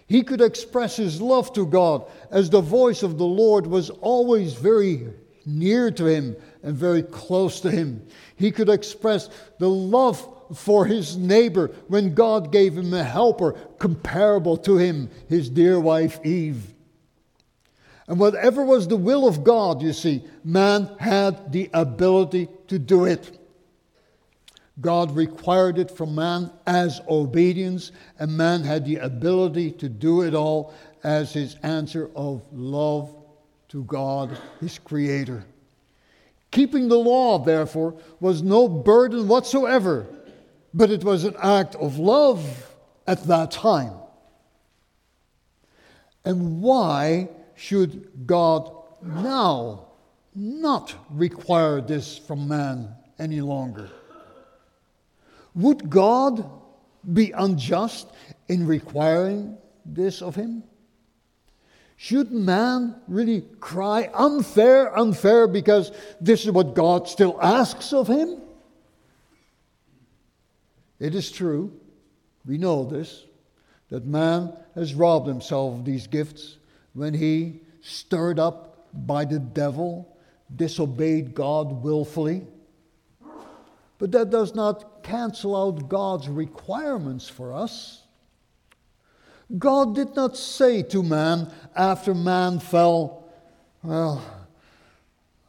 He 0.07 0.23
could 0.23 0.41
express 0.41 0.95
his 0.95 1.21
love 1.21 1.53
to 1.53 1.65
God 1.65 2.09
as 2.31 2.49
the 2.49 2.61
voice 2.61 3.03
of 3.03 3.17
the 3.17 3.25
Lord 3.25 3.67
was 3.67 3.89
always 3.89 4.53
very 4.53 5.07
near 5.45 5.91
to 5.91 6.05
him 6.05 6.35
and 6.63 6.75
very 6.75 7.03
close 7.03 7.59
to 7.61 7.71
him. 7.71 8.05
He 8.35 8.51
could 8.51 8.69
express 8.69 9.29
the 9.59 9.69
love 9.69 10.33
for 10.55 10.85
his 10.85 11.17
neighbor 11.17 11.71
when 11.87 12.13
God 12.13 12.51
gave 12.51 12.77
him 12.77 12.93
a 12.93 13.03
helper 13.03 13.53
comparable 13.79 14.57
to 14.57 14.77
him, 14.77 15.09
his 15.27 15.49
dear 15.49 15.79
wife 15.79 16.19
Eve. 16.25 16.73
And 18.07 18.19
whatever 18.19 18.63
was 18.63 18.87
the 18.87 18.95
will 18.95 19.27
of 19.27 19.43
God, 19.43 19.81
you 19.81 19.91
see, 19.91 20.23
man 20.43 20.89
had 20.99 21.51
the 21.51 21.69
ability 21.73 22.47
to 22.67 22.79
do 22.79 23.03
it. 23.03 23.37
God 24.79 25.15
required 25.15 25.79
it 25.79 25.89
from 25.89 26.15
man 26.15 26.51
as 26.67 27.01
obedience, 27.09 27.91
and 28.19 28.37
man 28.37 28.63
had 28.63 28.85
the 28.85 28.97
ability 28.97 29.71
to 29.71 29.89
do 29.89 30.21
it 30.21 30.35
all 30.35 30.73
as 31.03 31.33
his 31.33 31.55
answer 31.63 32.11
of 32.15 32.43
love 32.53 33.15
to 33.69 33.83
God, 33.85 34.37
his 34.59 34.77
Creator. 34.77 35.45
Keeping 36.51 36.87
the 36.87 36.97
law, 36.97 37.39
therefore, 37.39 37.95
was 38.19 38.41
no 38.41 38.67
burden 38.67 39.27
whatsoever, 39.27 40.05
but 40.73 40.91
it 40.91 41.03
was 41.03 41.23
an 41.23 41.35
act 41.41 41.75
of 41.75 41.97
love 41.97 42.73
at 43.07 43.23
that 43.23 43.51
time. 43.51 43.93
And 46.23 46.61
why 46.61 47.29
should 47.55 48.27
God 48.27 48.71
now 49.01 49.87
not 50.35 50.93
require 51.09 51.81
this 51.81 52.17
from 52.17 52.47
man 52.47 52.93
any 53.17 53.41
longer? 53.41 53.89
Would 55.57 55.89
God 55.89 56.49
be 57.11 57.31
unjust 57.31 58.07
in 58.47 58.67
requiring 58.67 59.57
this 59.85 60.21
of 60.21 60.35
him? 60.35 60.63
Should 61.95 62.31
man 62.31 62.95
really 63.07 63.41
cry, 63.59 64.11
unfair, 64.13 64.95
unfair, 64.95 65.47
because 65.47 65.91
this 66.21 66.45
is 66.45 66.51
what 66.51 66.75
God 66.75 67.07
still 67.07 67.41
asks 67.41 67.91
of 67.91 68.07
him? 68.07 68.39
It 70.99 71.15
is 71.15 71.31
true, 71.31 71.73
we 72.45 72.59
know 72.59 72.85
this, 72.85 73.25
that 73.89 74.05
man 74.05 74.53
has 74.75 74.93
robbed 74.93 75.27
himself 75.27 75.73
of 75.73 75.85
these 75.85 76.05
gifts 76.05 76.57
when 76.93 77.15
he, 77.15 77.61
stirred 77.81 78.37
up 78.37 78.87
by 78.93 79.25
the 79.25 79.39
devil, 79.39 80.15
disobeyed 80.55 81.33
God 81.33 81.83
willfully. 81.83 82.45
But 83.97 84.11
that 84.11 84.29
does 84.29 84.53
not 84.53 84.96
cancel 85.07 85.55
out 85.55 85.87
God's 85.87 86.27
requirements 86.27 87.29
for 87.29 87.53
us. 87.53 88.03
God 89.57 89.95
did 89.95 90.15
not 90.15 90.35
say 90.35 90.83
to 90.83 91.01
man 91.01 91.49
after 91.75 92.13
man 92.13 92.59
fell, 92.59 93.29
Well, 93.83 94.21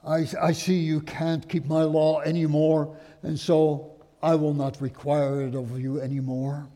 I, 0.06 0.28
I 0.40 0.52
see 0.52 0.78
you 0.78 1.00
can't 1.00 1.48
keep 1.48 1.66
my 1.66 1.82
law 1.82 2.20
anymore, 2.20 2.96
and 3.24 3.38
so 3.38 3.96
I 4.22 4.36
will 4.36 4.54
not 4.54 4.80
require 4.80 5.42
it 5.42 5.56
of 5.56 5.80
you 5.80 6.00
anymore. 6.00 6.68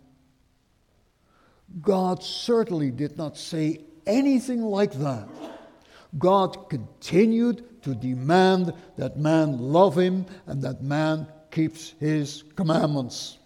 God 1.80 2.22
certainly 2.22 2.90
did 2.90 3.16
not 3.16 3.38
say 3.38 3.80
anything 4.06 4.62
like 4.62 4.92
that. 4.94 5.28
God 6.18 6.68
continued 6.68 7.82
to 7.82 7.94
demand 7.94 8.74
that 8.96 9.16
man 9.16 9.58
love 9.58 9.96
him 9.96 10.26
and 10.46 10.60
that 10.62 10.82
man 10.82 11.26
keeps 11.52 11.94
his 12.00 12.42
commandments. 12.56 13.38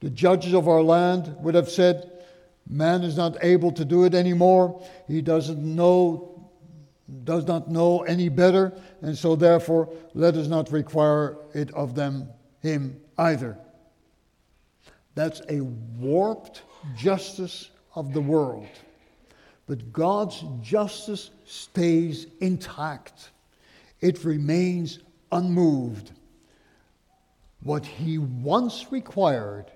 The 0.00 0.10
judges 0.10 0.52
of 0.52 0.68
our 0.68 0.82
land 0.82 1.34
would 1.40 1.54
have 1.54 1.70
said, 1.70 2.10
Man 2.68 3.02
is 3.02 3.16
not 3.16 3.42
able 3.42 3.72
to 3.72 3.84
do 3.84 4.04
it 4.04 4.14
anymore. 4.14 4.84
He 5.08 5.22
doesn't 5.22 5.58
know, 5.62 6.48
does 7.24 7.46
not 7.46 7.70
know 7.70 8.02
any 8.02 8.28
better, 8.28 8.72
and 9.00 9.16
so 9.16 9.34
therefore 9.36 9.88
let 10.14 10.36
us 10.36 10.48
not 10.48 10.70
require 10.70 11.36
it 11.54 11.72
of 11.72 11.94
them, 11.94 12.28
him 12.60 13.00
either. 13.18 13.56
That's 15.14 15.40
a 15.48 15.60
warped 15.60 16.62
justice 16.96 17.70
of 17.94 18.12
the 18.12 18.20
world. 18.20 18.68
But 19.66 19.92
God's 19.92 20.44
justice 20.62 21.30
stays 21.44 22.26
intact, 22.40 23.30
it 24.00 24.24
remains 24.24 24.98
unmoved. 25.32 26.12
What 27.62 27.86
he 27.86 28.18
once 28.18 28.86
required, 28.90 29.66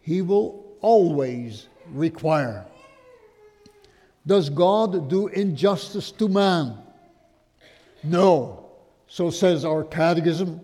he 0.00 0.22
will 0.22 0.76
always 0.80 1.68
require. 1.90 2.66
Does 4.26 4.50
God 4.50 5.08
do 5.08 5.28
injustice 5.28 6.10
to 6.12 6.28
man? 6.28 6.78
No. 8.02 8.66
So 9.08 9.30
says 9.30 9.64
our 9.64 9.84
catechism. 9.84 10.60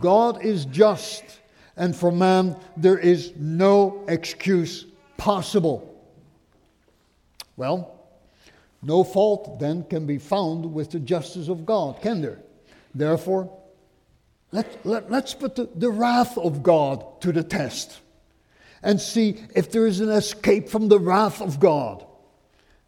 God 0.00 0.44
is 0.44 0.64
just, 0.64 1.22
and 1.76 1.94
for 1.94 2.10
man 2.10 2.56
there 2.76 2.98
is 2.98 3.32
no 3.36 4.04
excuse 4.08 4.86
possible. 5.16 5.94
Well, 7.56 7.96
no 8.82 9.04
fault 9.04 9.58
then 9.58 9.84
can 9.84 10.06
be 10.06 10.18
found 10.18 10.72
with 10.72 10.90
the 10.90 11.00
justice 11.00 11.48
of 11.48 11.66
God, 11.66 12.00
can 12.00 12.20
there? 12.20 12.40
Therefore, 12.96 13.52
let, 14.52 14.86
let, 14.86 15.10
let's 15.10 15.34
put 15.34 15.54
the, 15.54 15.68
the 15.74 15.90
wrath 15.90 16.38
of 16.38 16.62
God 16.62 17.20
to 17.20 17.30
the 17.30 17.44
test 17.44 18.00
and 18.82 18.98
see 18.98 19.42
if 19.54 19.70
there 19.70 19.86
is 19.86 20.00
an 20.00 20.08
escape 20.08 20.70
from 20.70 20.88
the 20.88 20.98
wrath 20.98 21.42
of 21.42 21.60
God. 21.60 22.06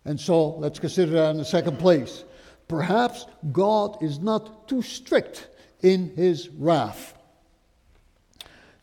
And 0.07 0.19
so 0.19 0.51
let's 0.57 0.79
consider 0.79 1.13
that 1.13 1.31
in 1.31 1.37
the 1.37 1.45
second 1.45 1.79
place. 1.79 2.25
Perhaps 2.69 3.27
God 3.53 4.03
is 4.03 4.19
not 4.19 4.67
too 4.67 4.81
strict 4.81 5.49
in 5.83 6.15
his 6.17 6.49
wrath. 6.49 7.15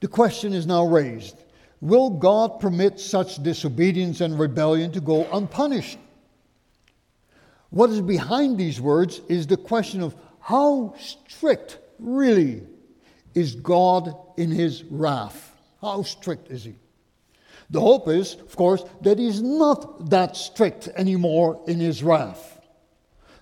The 0.01 0.07
question 0.07 0.53
is 0.53 0.67
now 0.67 0.85
raised 0.85 1.38
Will 1.81 2.11
God 2.11 2.59
permit 2.59 2.99
such 2.99 3.41
disobedience 3.41 4.21
and 4.21 4.38
rebellion 4.38 4.91
to 4.91 5.01
go 5.01 5.27
unpunished? 5.31 5.97
What 7.71 7.89
is 7.89 8.01
behind 8.01 8.57
these 8.57 8.79
words 8.79 9.21
is 9.27 9.47
the 9.47 9.57
question 9.57 10.01
of 10.01 10.15
how 10.45 10.93
strict, 10.99 11.79
really, 11.97 12.62
is 13.34 13.55
God 13.55 14.15
in 14.38 14.51
his 14.51 14.84
wrath? 14.84 15.51
How 15.81 16.03
strict 16.03 16.51
is 16.51 16.63
he? 16.63 16.75
The 17.71 17.81
hope 17.81 18.08
is, 18.08 18.36
of 18.36 18.55
course, 18.55 18.84
that 19.01 19.17
he's 19.17 19.41
not 19.41 20.12
that 20.12 20.38
strict 20.38 20.88
anymore 20.89 21.63
in 21.65 21.79
his 21.79 22.03
wrath. 22.03 22.60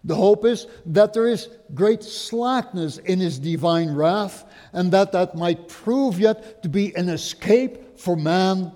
The 0.05 0.15
hope 0.15 0.45
is 0.45 0.65
that 0.85 1.13
there 1.13 1.27
is 1.27 1.49
great 1.73 2.03
slackness 2.03 2.99
in 2.99 3.19
his 3.19 3.37
divine 3.37 3.93
wrath, 3.93 4.49
and 4.71 4.89
that 4.93 5.11
that 5.11 5.35
might 5.35 5.67
prove 5.67 6.21
yet 6.21 6.63
to 6.63 6.69
be 6.69 6.95
an 6.95 7.09
escape 7.09 7.99
for 7.99 8.15
man 8.15 8.71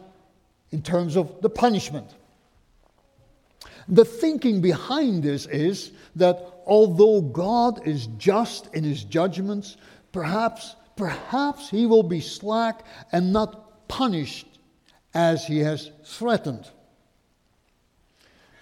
in 0.71 0.81
terms 0.81 1.15
of 1.15 1.41
the 1.41 1.49
punishment. 1.49 2.09
The 3.87 4.03
thinking 4.03 4.59
behind 4.59 5.23
this 5.23 5.45
is 5.45 5.91
that 6.17 6.56
although 6.67 7.21
God 7.21 7.87
is 7.87 8.07
just 8.17 8.73
in 8.75 8.83
his 8.83 9.03
judgments, 9.03 9.77
perhaps, 10.11 10.75
perhaps 10.95 11.69
he 11.69 11.85
will 11.85 12.03
be 12.03 12.21
slack 12.21 12.85
and 13.11 13.33
not 13.33 13.87
punished 13.87 14.47
as 15.13 15.45
he 15.45 15.59
has 15.59 15.89
threatened. 16.03 16.69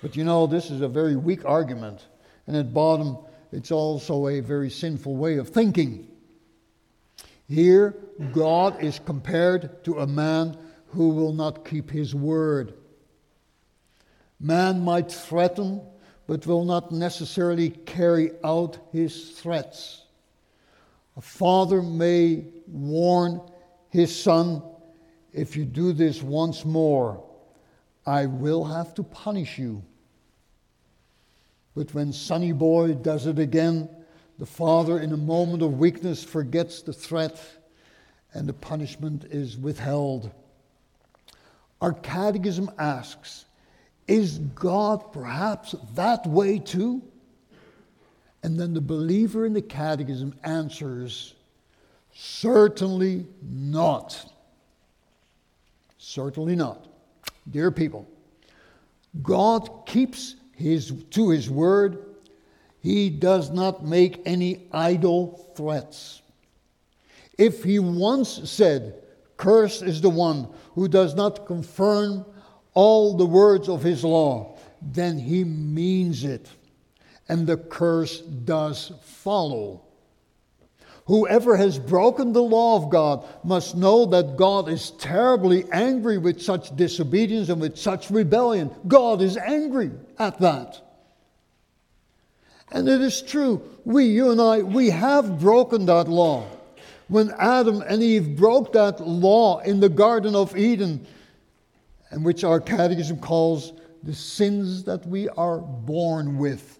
But 0.01 0.15
you 0.15 0.23
know, 0.23 0.45
this 0.45 0.69
is 0.69 0.81
a 0.81 0.87
very 0.87 1.15
weak 1.15 1.43
argument, 1.45 2.05
and 2.45 2.55
at 2.55 2.73
bottom, 2.73 3.17
it's 3.51 3.71
also 3.71 4.27
a 4.27 4.39
very 4.39 4.69
sinful 4.69 5.15
way 5.15 5.37
of 5.37 5.49
thinking. 5.49 6.07
Here, 7.47 7.95
God 8.31 8.83
is 8.83 8.99
compared 8.99 9.83
to 9.85 9.99
a 9.99 10.07
man 10.07 10.57
who 10.87 11.09
will 11.09 11.33
not 11.33 11.65
keep 11.65 11.89
his 11.89 12.13
word. 12.13 12.73
Man 14.39 14.81
might 14.81 15.11
threaten, 15.11 15.81
but 16.27 16.47
will 16.47 16.65
not 16.65 16.91
necessarily 16.91 17.69
carry 17.69 18.31
out 18.43 18.77
his 18.91 19.31
threats. 19.31 20.03
A 21.17 21.21
father 21.21 21.81
may 21.81 22.45
warn 22.67 23.41
his 23.89 24.15
son, 24.15 24.61
if 25.33 25.55
you 25.55 25.65
do 25.65 25.93
this 25.93 26.21
once 26.21 26.65
more, 26.65 27.23
I 28.05 28.25
will 28.25 28.63
have 28.63 28.93
to 28.95 29.03
punish 29.03 29.57
you. 29.57 29.83
But 31.75 31.93
when 31.93 32.13
Sonny 32.13 32.53
Boy 32.53 32.93
does 32.93 33.27
it 33.27 33.39
again, 33.39 33.89
the 34.39 34.45
father, 34.45 34.99
in 34.99 35.13
a 35.13 35.17
moment 35.17 35.61
of 35.61 35.79
weakness, 35.79 36.23
forgets 36.23 36.81
the 36.81 36.93
threat 36.93 37.41
and 38.33 38.47
the 38.47 38.53
punishment 38.53 39.25
is 39.25 39.57
withheld. 39.57 40.31
Our 41.81 41.93
catechism 41.93 42.69
asks 42.77 43.45
Is 44.07 44.37
God 44.37 45.11
perhaps 45.11 45.75
that 45.95 46.25
way 46.27 46.59
too? 46.59 47.01
And 48.43 48.59
then 48.59 48.73
the 48.73 48.81
believer 48.81 49.45
in 49.45 49.53
the 49.53 49.61
catechism 49.61 50.35
answers 50.43 51.33
Certainly 52.17 53.25
not. 53.41 54.31
Certainly 55.97 56.55
not. 56.55 56.87
Dear 57.51 57.71
people, 57.71 58.07
God 59.21 59.85
keeps 59.85 60.35
his, 60.55 60.93
to 61.11 61.29
his 61.29 61.49
word. 61.49 62.15
He 62.79 63.09
does 63.09 63.49
not 63.49 63.83
make 63.85 64.21
any 64.25 64.67
idle 64.71 65.51
threats. 65.55 66.21
If 67.37 67.63
he 67.63 67.79
once 67.79 68.49
said, 68.49 69.01
Cursed 69.37 69.81
is 69.81 69.99
the 69.99 70.09
one 70.09 70.47
who 70.73 70.87
does 70.87 71.15
not 71.15 71.45
confirm 71.45 72.25
all 72.75 73.17
the 73.17 73.25
words 73.25 73.67
of 73.67 73.81
his 73.81 74.03
law, 74.03 74.55
then 74.81 75.17
he 75.17 75.43
means 75.43 76.23
it, 76.23 76.47
and 77.27 77.47
the 77.47 77.57
curse 77.57 78.19
does 78.21 78.91
follow. 79.01 79.81
Whoever 81.07 81.55
has 81.55 81.77
broken 81.77 82.33
the 82.33 82.41
law 82.41 82.77
of 82.77 82.89
God 82.89 83.27
must 83.43 83.75
know 83.75 84.05
that 84.07 84.38
God 84.38 84.69
is 84.69 84.91
terribly 84.91 85.65
angry 85.71 86.17
with 86.17 86.41
such 86.41 86.75
disobedience 86.75 87.49
and 87.49 87.61
with 87.61 87.77
such 87.77 88.09
rebellion. 88.09 88.71
God 88.88 89.21
is 89.21 89.38
angry 89.38 89.91
at 90.17 90.39
that. 90.39 90.81
And 92.71 92.89
it 92.89 93.01
is 93.01 93.21
true, 93.21 93.61
we, 93.85 94.05
you 94.05 94.31
and 94.31 94.41
I, 94.41 94.63
we 94.63 94.89
have 94.89 95.39
broken 95.39 95.85
that 95.85 96.07
law. 96.07 96.47
When 97.07 97.31
Adam 97.38 97.83
and 97.88 98.01
Eve 98.01 98.35
broke 98.35 98.73
that 98.73 98.99
law 98.99 99.59
in 99.59 99.79
the 99.79 99.89
Garden 99.89 100.35
of 100.35 100.57
Eden, 100.57 101.05
and 102.15 102.23
which 102.23 102.45
our 102.45 102.62
catechism 102.62 103.19
calls 103.19 103.73
the 104.01 104.15
sins 104.15 104.86
that 104.86 105.06
we 105.06 105.28
are 105.30 105.60
born 105.60 106.38
with. 106.38 106.80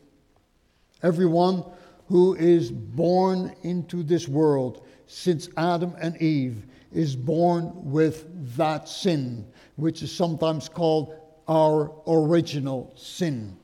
Everyone 1.04 1.66
who 2.08 2.36
is 2.36 2.72
born 2.72 3.54
into 3.62 4.02
this 4.02 4.30
world 4.30 4.88
since 5.08 5.50
Adam 5.58 5.94
and 6.00 6.16
Eve 6.22 6.66
is 6.94 7.18
born 7.18 7.70
with 7.92 8.56
that 8.56 8.88
sin, 8.88 9.46
which 9.76 10.02
is 10.02 10.10
sometimes 10.16 10.70
called 10.70 11.14
our 11.50 11.92
original 12.08 12.94
sin. 12.96 13.58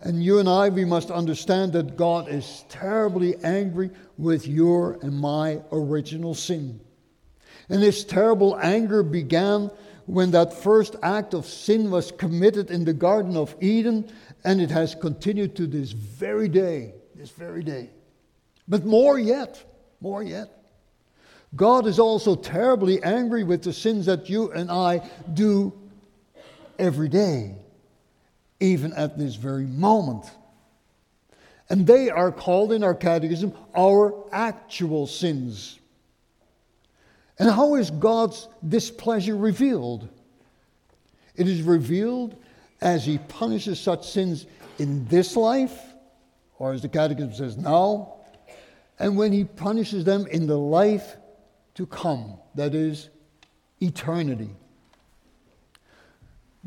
And 0.00 0.24
you 0.24 0.38
and 0.38 0.48
I, 0.48 0.70
we 0.70 0.86
must 0.86 1.10
understand 1.10 1.74
that 1.74 1.98
God 1.98 2.26
is 2.26 2.64
terribly 2.70 3.36
angry 3.44 3.90
with 4.16 4.48
your 4.48 4.98
and 5.02 5.20
my 5.20 5.60
original 5.72 6.34
sin. 6.34 6.80
And 7.68 7.82
this 7.82 8.02
terrible 8.02 8.58
anger 8.62 9.02
began 9.02 9.70
when 10.08 10.30
that 10.32 10.52
first 10.52 10.96
act 11.02 11.34
of 11.34 11.46
sin 11.46 11.90
was 11.90 12.10
committed 12.10 12.70
in 12.70 12.84
the 12.84 12.92
Garden 12.92 13.36
of 13.36 13.54
Eden, 13.60 14.10
and 14.44 14.60
it 14.60 14.70
has 14.70 14.94
continued 14.94 15.54
to 15.56 15.66
this 15.66 15.92
very 15.92 16.48
day 16.48 16.94
this 17.18 17.30
very 17.30 17.62
day. 17.62 17.90
But 18.68 18.84
more 18.84 19.18
yet, 19.18 19.62
more 20.00 20.22
yet. 20.22 20.48
God 21.56 21.86
is 21.86 21.98
also 21.98 22.36
terribly 22.36 23.02
angry 23.02 23.42
with 23.42 23.62
the 23.62 23.72
sins 23.72 24.06
that 24.06 24.28
you 24.28 24.52
and 24.52 24.70
I 24.70 25.08
do 25.34 25.72
every 26.78 27.08
day, 27.08 27.56
even 28.60 28.92
at 28.92 29.18
this 29.18 29.34
very 29.34 29.64
moment. 29.64 30.26
And 31.68 31.86
they 31.86 32.08
are 32.08 32.30
called 32.30 32.72
in 32.72 32.84
our 32.84 32.94
catechism 32.94 33.52
our 33.74 34.14
actual 34.30 35.06
sins. 35.06 35.78
And 37.38 37.50
how 37.50 37.76
is 37.76 37.90
God's 37.90 38.48
displeasure 38.66 39.36
revealed? 39.36 40.08
It 41.36 41.46
is 41.48 41.62
revealed 41.62 42.36
as 42.80 43.04
He 43.04 43.18
punishes 43.18 43.78
such 43.78 44.08
sins 44.10 44.46
in 44.78 45.06
this 45.06 45.36
life 45.36 45.78
or 46.58 46.72
as 46.72 46.82
the 46.82 46.88
Catechism 46.88 47.34
says, 47.34 47.56
now, 47.56 48.14
and 48.98 49.16
when 49.16 49.32
he 49.32 49.44
punishes 49.44 50.04
them 50.04 50.26
in 50.26 50.46
the 50.46 50.58
life 50.58 51.16
to 51.74 51.86
come, 51.86 52.36
that 52.56 52.74
is, 52.74 53.08
eternity. 53.80 54.50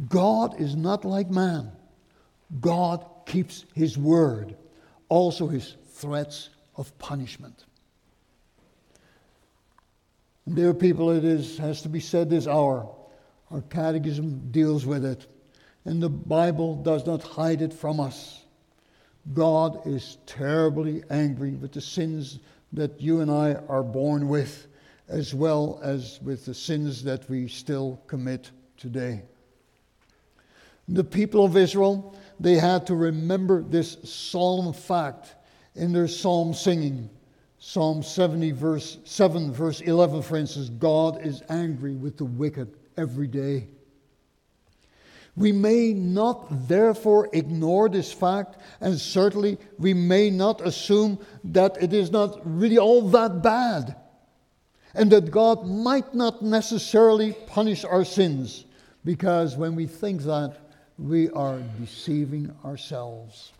God 0.07 0.60
is 0.60 0.75
not 0.75 1.03
like 1.03 1.29
man. 1.29 1.71
God 2.62 3.05
keeps 3.25 3.65
his 3.75 3.97
word, 3.97 4.55
also 5.10 5.47
his 5.47 5.75
threats 5.93 6.49
of 6.77 6.97
punishment. 6.97 7.65
Dear 10.47 10.73
people, 10.73 11.12
it 11.12 11.23
is, 11.23 11.58
has 11.60 11.82
to 11.84 11.89
be 11.89 11.99
said 11.99 12.30
this 12.30 12.47
hour. 12.47 12.89
Our 13.51 13.62
catechism 13.62 14.51
deals 14.51 14.86
with 14.86 15.06
it, 15.06 15.27
and 15.86 16.01
the 16.01 16.10
Bible 16.10 16.75
does 16.75 17.06
not 17.06 17.21
hide 17.21 17.62
it 17.62 17.73
from 17.73 17.99
us. 17.99 18.43
God 19.34 19.86
is 19.86 20.17
terribly 20.25 21.04
angry 21.10 21.51
with 21.51 21.73
the 21.73 21.82
sins 21.82 22.39
that 22.73 22.99
you 22.99 23.19
and 23.19 23.30
I 23.30 23.56
are 23.67 23.84
born 23.84 24.27
with, 24.30 24.67
as 25.08 25.34
well 25.36 25.80
as 25.84 26.19
with 26.21 26.45
the 26.45 26.54
sins 26.54 27.04
that 27.04 27.30
we 27.30 27.47
still 27.47 28.01
commit 28.08 28.49
today. 28.77 29.21
The 30.88 31.04
people 31.04 31.45
of 31.45 31.56
Israel, 31.56 32.15
they 32.39 32.56
had 32.56 32.88
to 32.88 32.95
remember 32.95 33.62
this 33.62 33.97
solemn 34.04 34.73
fact 34.73 35.36
in 35.75 35.93
their 35.93 36.08
psalm 36.08 36.54
singing. 36.54 37.10
Psalm 37.63 38.02
70, 38.02 38.54
verse 38.54 38.97
7, 39.04 39.54
verse 39.54 39.82
11, 39.82 40.24
for 40.24 40.36
instance 40.36 40.69
God 40.69 41.24
is 41.24 41.43
angry 41.47 41.93
with 41.93 42.17
the 42.17 42.26
wicked 42.26 42.76
every 42.97 43.28
day. 43.28 43.67
We 45.36 45.52
may 45.52 45.93
not 45.93 46.67
therefore 46.67 47.30
ignore 47.32 47.88
this 47.88 48.12
fact, 48.12 48.58
and 48.82 49.00
certainly 49.00 49.60
we 49.78 49.93
may 49.93 50.32
not 50.32 50.60
assume 50.62 51.19
that 51.43 51.78
it 51.80 51.93
is 51.93 52.10
not 52.10 52.41
really 52.43 52.80
all 52.80 53.08
that 53.10 53.43
bad, 53.43 53.95
and 54.95 55.12
that 55.12 55.30
God 55.30 55.63
might 55.63 56.15
not 56.15 56.41
necessarily 56.41 57.34
punish 57.45 57.86
our 57.86 58.04
sins, 58.04 58.65
because 59.06 59.56
when 59.56 59.76
we 59.76 59.86
think 59.86 60.24
that, 60.24 60.58
we 60.97 61.30
are 61.30 61.60
deceiving 61.80 62.56
ourselves. 62.65 63.54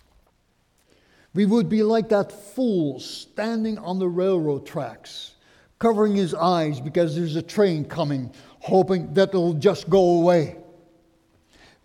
We 1.34 1.46
would 1.46 1.70
be 1.70 1.84
like 1.84 2.10
that 2.10 2.32
fool 2.32 3.00
standing 3.00 3.78
on 3.78 4.00
the 4.00 4.10
railroad 4.10 4.66
tracks, 4.66 5.36
covering 5.80 6.16
his 6.16 6.34
eyes 6.34 6.82
because 6.82 7.16
there's 7.16 7.38
a 7.38 7.42
train 7.42 7.86
coming, 7.86 8.34
hoping 8.60 9.14
that 9.14 9.30
it'll 9.30 9.54
just 9.54 9.90
go 9.90 10.18
away. 10.18 10.58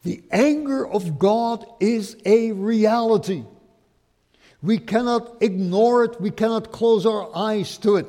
The 0.03 0.23
anger 0.31 0.87
of 0.87 1.19
God 1.19 1.67
is 1.81 2.17
a 2.25 2.53
reality. 2.53 3.45
We 4.63 4.79
cannot 4.79 5.37
ignore 5.41 6.05
it, 6.05 6.21
we 6.21 6.31
cannot 6.31 6.73
close 6.73 7.07
our 7.07 7.35
eyes 7.35 7.79
to 7.79 7.97
it. 7.97 8.07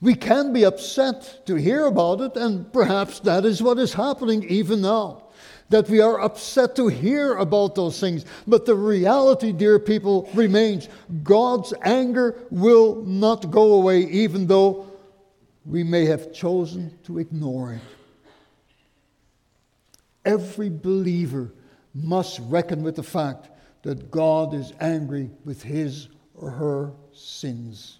We 0.00 0.14
can 0.14 0.52
be 0.52 0.64
upset 0.64 1.46
to 1.46 1.56
hear 1.56 1.86
about 1.86 2.20
it, 2.20 2.36
and 2.36 2.72
perhaps 2.72 3.20
that 3.20 3.44
is 3.44 3.62
what 3.62 3.78
is 3.78 3.94
happening 3.94 4.44
even 4.44 4.82
now. 4.82 5.27
That 5.70 5.88
we 5.88 6.00
are 6.00 6.20
upset 6.20 6.76
to 6.76 6.88
hear 6.88 7.36
about 7.36 7.74
those 7.74 8.00
things. 8.00 8.24
But 8.46 8.64
the 8.64 8.74
reality, 8.74 9.52
dear 9.52 9.78
people, 9.78 10.28
remains 10.32 10.88
God's 11.22 11.74
anger 11.82 12.36
will 12.50 13.02
not 13.04 13.50
go 13.50 13.74
away, 13.74 14.00
even 14.00 14.46
though 14.46 14.86
we 15.66 15.84
may 15.84 16.06
have 16.06 16.32
chosen 16.32 16.98
to 17.04 17.18
ignore 17.18 17.74
it. 17.74 17.80
Every 20.24 20.70
believer 20.70 21.52
must 21.94 22.40
reckon 22.44 22.82
with 22.82 22.96
the 22.96 23.02
fact 23.02 23.50
that 23.82 24.10
God 24.10 24.54
is 24.54 24.72
angry 24.80 25.30
with 25.44 25.62
his 25.62 26.08
or 26.34 26.50
her 26.50 26.92
sins. 27.12 27.98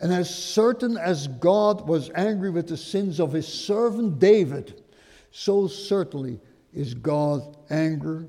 And 0.00 0.12
as 0.12 0.34
certain 0.34 0.96
as 0.96 1.28
God 1.28 1.86
was 1.86 2.10
angry 2.14 2.50
with 2.50 2.68
the 2.68 2.76
sins 2.76 3.20
of 3.20 3.32
his 3.32 3.46
servant 3.46 4.18
David, 4.18 4.82
so 5.30 5.66
certainly 5.66 6.40
is 6.72 6.94
God's 6.94 7.56
anger 7.70 8.26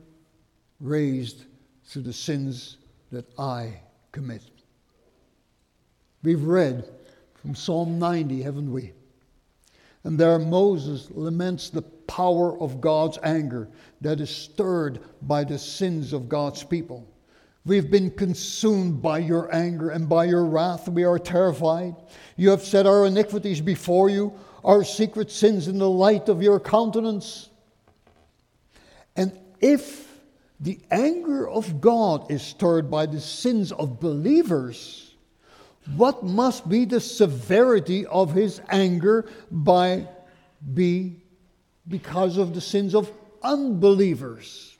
raised 0.80 1.46
through 1.86 2.04
the 2.04 2.14
sins 2.14 2.78
that 3.12 3.26
I 3.38 3.82
commit. 4.12 4.42
We've 6.24 6.44
read 6.44 6.90
from 7.36 7.56
Psalm 7.56 8.00
90, 8.00 8.42
haven't 8.42 8.72
we? 8.72 8.94
And 10.04 10.18
there 10.18 10.40
Moses 10.40 11.10
laments 11.12 11.70
the 11.70 11.82
power 11.82 12.60
of 12.60 12.82
God's 12.82 13.20
anger 13.24 13.70
that 14.02 14.20
is 14.20 14.30
stirred 14.30 15.00
by 15.22 15.44
the 15.44 15.58
sins 15.58 16.14
of 16.14 16.28
God's 16.28 16.64
people. 16.64 17.08
We've 17.64 17.92
been 17.92 18.10
consumed 18.10 19.04
by 19.04 19.20
your 19.20 19.54
anger 19.54 19.92
and 19.92 20.10
by 20.10 20.26
your 20.26 20.46
wrath. 20.46 20.90
We 20.90 21.04
are 21.04 21.20
terrified. 21.20 21.96
You 22.36 22.50
have 22.50 22.64
set 22.64 22.88
our 22.88 23.06
iniquities 23.06 23.62
before 23.62 24.10
you, 24.10 24.34
our 24.64 24.84
secret 24.84 25.30
sins 25.30 25.68
in 25.68 25.78
the 25.78 25.90
light 25.90 26.28
of 26.28 26.42
your 26.42 26.60
countenance. 26.60 27.51
If 29.62 30.20
the 30.60 30.80
anger 30.90 31.48
of 31.48 31.80
God 31.80 32.30
is 32.32 32.42
stirred 32.42 32.90
by 32.90 33.06
the 33.06 33.22
sins 33.22 33.72
of 33.72 34.00
believers, 34.00 35.14
what 35.96 36.24
must 36.24 36.68
be 36.68 36.86
the 36.86 37.00
severity 37.00 38.06
of 38.06 38.34
his 38.34 38.62
anger 38.70 39.30
by 39.50 40.08
be 40.74 41.22
because 41.88 42.38
of 42.38 42.54
the 42.54 42.62
sins 42.62 42.94
of 42.94 43.12
unbelievers? 43.42 44.78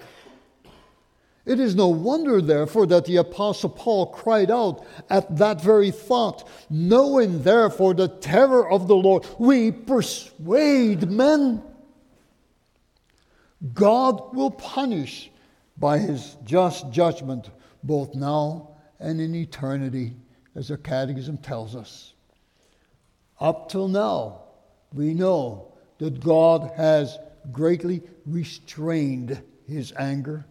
It 1.44 1.60
is 1.60 1.76
no 1.76 1.88
wonder, 1.88 2.40
therefore, 2.40 2.86
that 2.88 3.06
the 3.06 3.18
Apostle 3.18 3.72
Paul 3.72 4.08
cried 4.08 4.52
out 4.52 4.86
at 5.10 5.38
that 5.38 5.60
very 5.60 5.90
thought, 5.90 6.48
knowing, 6.70 7.42
therefore, 7.42 7.96
the 7.96 8.08
terror 8.08 8.70
of 8.70 8.88
the 8.88 8.96
Lord, 8.96 9.26
we 9.40 9.72
persuade 9.72 11.10
men. 11.10 11.64
God 13.74 14.36
will 14.36 14.52
punish 14.52 15.32
by 15.78 15.98
his 16.00 16.38
just 16.44 16.92
judgment 16.92 17.50
both 17.84 18.16
now 18.16 18.76
and 19.00 19.20
in 19.20 19.34
eternity, 19.36 20.14
as 20.56 20.68
the 20.68 20.78
Catechism 20.78 21.38
tells 21.38 21.76
us. 21.76 22.14
Up 23.40 23.70
till 23.70 23.88
now, 23.88 24.42
we 24.94 25.14
know 25.14 25.74
that 25.98 26.20
God 26.20 26.72
has 26.76 27.18
greatly 27.52 28.02
restrained 28.26 29.42
his 29.68 29.94
anger 29.98 30.46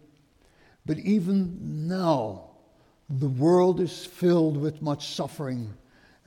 but 0.85 0.97
even 0.99 1.87
now, 1.87 2.49
the 3.09 3.29
world 3.29 3.79
is 3.79 4.05
filled 4.05 4.57
with 4.57 4.81
much 4.81 5.07
suffering. 5.07 5.73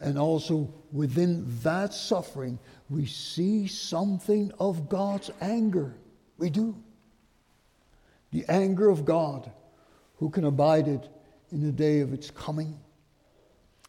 And 0.01 0.19
also 0.19 0.73
within 0.93 1.45
that 1.63 1.95
suffering, 1.95 2.59
we 2.91 3.07
see 3.07 3.67
something 3.67 4.53
of 4.59 4.89
God's 4.89 5.31
anger. 5.41 5.95
We 6.39 6.51
do. 6.51 6.77
The 8.33 8.45
anger 8.49 8.89
of 8.89 9.05
God. 9.05 9.51
Who 10.19 10.31
can 10.31 10.45
abide 10.45 10.89
it 10.89 11.09
in 11.51 11.61
the 11.61 11.73
day 11.73 12.01
of 12.01 12.13
its 12.13 12.31
coming? 12.31 12.79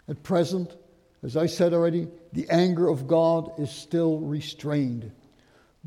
At 0.07 0.23
present, 0.23 0.75
as 1.23 1.37
I 1.37 1.45
said 1.45 1.73
already, 1.73 2.07
the 2.33 2.47
anger 2.49 2.87
of 2.89 3.07
God 3.07 3.59
is 3.59 3.71
still 3.71 4.19
restrained. 4.19 5.11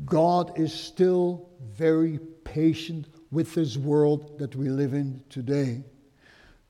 God 0.05 0.57
is 0.57 0.73
still 0.73 1.49
very 1.71 2.19
patient 2.43 3.07
with 3.31 3.53
this 3.53 3.77
world 3.77 4.39
that 4.39 4.55
we 4.55 4.69
live 4.69 4.93
in 4.93 5.21
today. 5.29 5.83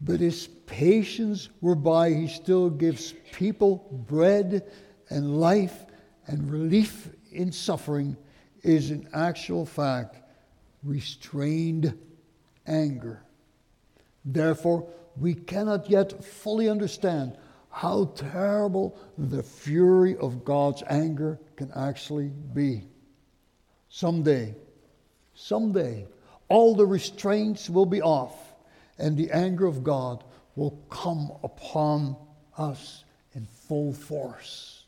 But 0.01 0.19
his 0.19 0.47
patience, 0.65 1.49
whereby 1.59 2.13
he 2.13 2.27
still 2.27 2.69
gives 2.69 3.13
people 3.31 4.05
bread 4.07 4.69
and 5.09 5.39
life 5.39 5.85
and 6.27 6.51
relief 6.51 7.09
in 7.31 7.51
suffering, 7.51 8.17
is 8.63 8.91
in 8.91 9.07
actual 9.13 9.65
fact 9.65 10.17
restrained 10.83 11.97
anger. 12.65 13.21
Therefore, 14.25 14.87
we 15.17 15.33
cannot 15.33 15.89
yet 15.89 16.23
fully 16.23 16.69
understand 16.69 17.37
how 17.69 18.05
terrible 18.15 18.97
the 19.17 19.43
fury 19.43 20.17
of 20.17 20.43
God's 20.43 20.83
anger 20.89 21.39
can 21.55 21.71
actually 21.75 22.29
be. 22.29 22.83
Someday, 23.89 24.55
someday, 25.35 26.07
all 26.47 26.75
the 26.75 26.85
restraints 26.85 27.69
will 27.69 27.85
be 27.85 28.01
off, 28.01 28.35
and 28.97 29.17
the 29.17 29.31
anger 29.31 29.65
of 29.65 29.83
God 29.83 30.23
will 30.55 30.79
come 30.89 31.31
upon 31.43 32.15
us 32.57 33.03
in 33.33 33.45
full 33.45 33.93
force. 33.93 34.85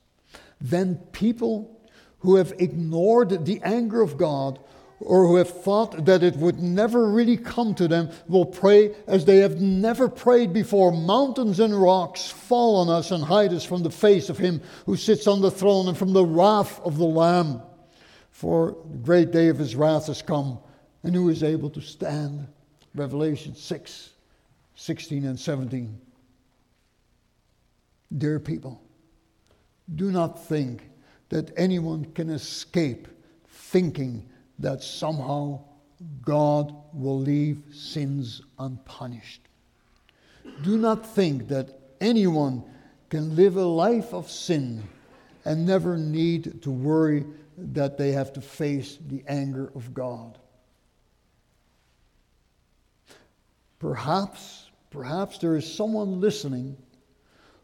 Then 0.60 0.96
people 1.12 1.81
who 2.22 2.36
have 2.36 2.54
ignored 2.60 3.46
the 3.46 3.60
anger 3.64 4.02
of 4.02 4.18
God 4.18 4.60
or 5.02 5.26
who 5.26 5.36
have 5.38 5.50
thought 5.50 6.06
that 6.06 6.22
it 6.22 6.36
would 6.36 6.60
never 6.60 7.10
really 7.10 7.38
come 7.38 7.74
to 7.76 7.88
them 7.88 8.10
will 8.28 8.46
pray 8.46 8.96
as 9.08 9.26
they 9.26 9.38
have 9.38 9.60
never 9.60 10.08
prayed 10.08 10.54
before. 10.54 10.92
Mountains 10.92 11.60
and 11.60 11.80
rocks 11.80 12.30
fall 12.30 12.78
on 12.78 12.90
us 12.90 13.10
and 13.12 13.24
hide 13.24 13.52
us 13.52 13.66
from 13.66 13.82
the 13.82 13.90
face 13.90 14.30
of 14.30 14.38
Him 14.38 14.62
who 14.86 14.96
sits 14.96 15.28
on 15.28 15.42
the 15.42 15.52
throne 15.52 15.88
and 15.88 15.98
from 15.98 16.14
the 16.14 16.26
wrath 16.26 16.80
of 16.82 16.98
the 16.98 17.06
Lamb. 17.06 17.62
For 18.30 18.78
the 18.92 18.98
great 18.98 19.32
day 19.32 19.48
of 19.48 19.58
His 19.58 19.76
wrath 19.76 20.08
has 20.08 20.22
come 20.22 20.60
and 21.04 21.16
who 21.16 21.30
is 21.30 21.42
able 21.44 21.72
to 21.72 21.82
stand. 21.82 22.48
Revelation 22.94 23.56
6 23.56 24.10
16 24.76 25.26
and 25.26 25.40
17. 25.40 26.00
Dear 28.18 28.40
people, 28.40 28.82
do 29.94 30.12
not 30.12 30.44
think 30.46 30.91
that 31.32 31.52
anyone 31.58 32.06
can 32.14 32.30
escape 32.30 33.08
thinking 33.48 34.30
that 34.60 34.84
somehow 34.84 35.60
God 36.24 36.76
will 36.94 37.20
leave 37.20 37.64
sins 37.74 38.42
unpunished. 38.60 39.42
Do 40.62 40.78
not 40.78 41.06
think 41.06 41.48
that 41.48 41.80
anyone 42.02 42.64
can 43.10 43.36
live 43.36 43.56
a 43.56 43.66
life 43.66 44.14
of 44.14 44.30
sin 44.30 44.84
and 45.46 45.66
never 45.66 45.98
need 45.98 46.62
to 46.64 46.70
worry 46.70 47.26
that 47.58 47.98
they 47.98 48.12
have 48.12 48.34
to 48.34 48.42
face 48.42 48.98
the 49.08 49.24
anger 49.28 49.72
of 49.74 49.94
God. 49.94 50.38
Perhaps, 53.80 54.70
perhaps 54.90 55.38
there 55.38 55.56
is 55.56 55.72
someone 55.72 56.20
listening 56.20 56.78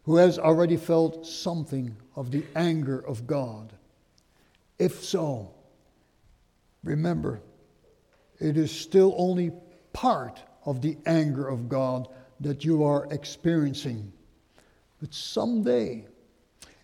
who 0.08 0.16
has 0.16 0.38
already 0.38 0.78
felt 0.78 1.26
something 1.26 1.94
of 2.16 2.30
the 2.30 2.42
anger 2.56 2.98
of 2.98 3.26
God. 3.26 3.74
If 4.78 5.04
so, 5.04 5.50
remember, 6.82 7.42
it 8.40 8.56
is 8.56 8.70
still 8.70 9.14
only 9.18 9.52
part 9.92 10.42
of 10.64 10.80
the 10.80 10.96
anger 11.04 11.46
of 11.46 11.68
God 11.68 12.08
that 12.40 12.64
you 12.64 12.84
are 12.84 13.06
experiencing. 13.10 14.10
But 14.98 15.12
someday 15.12 16.06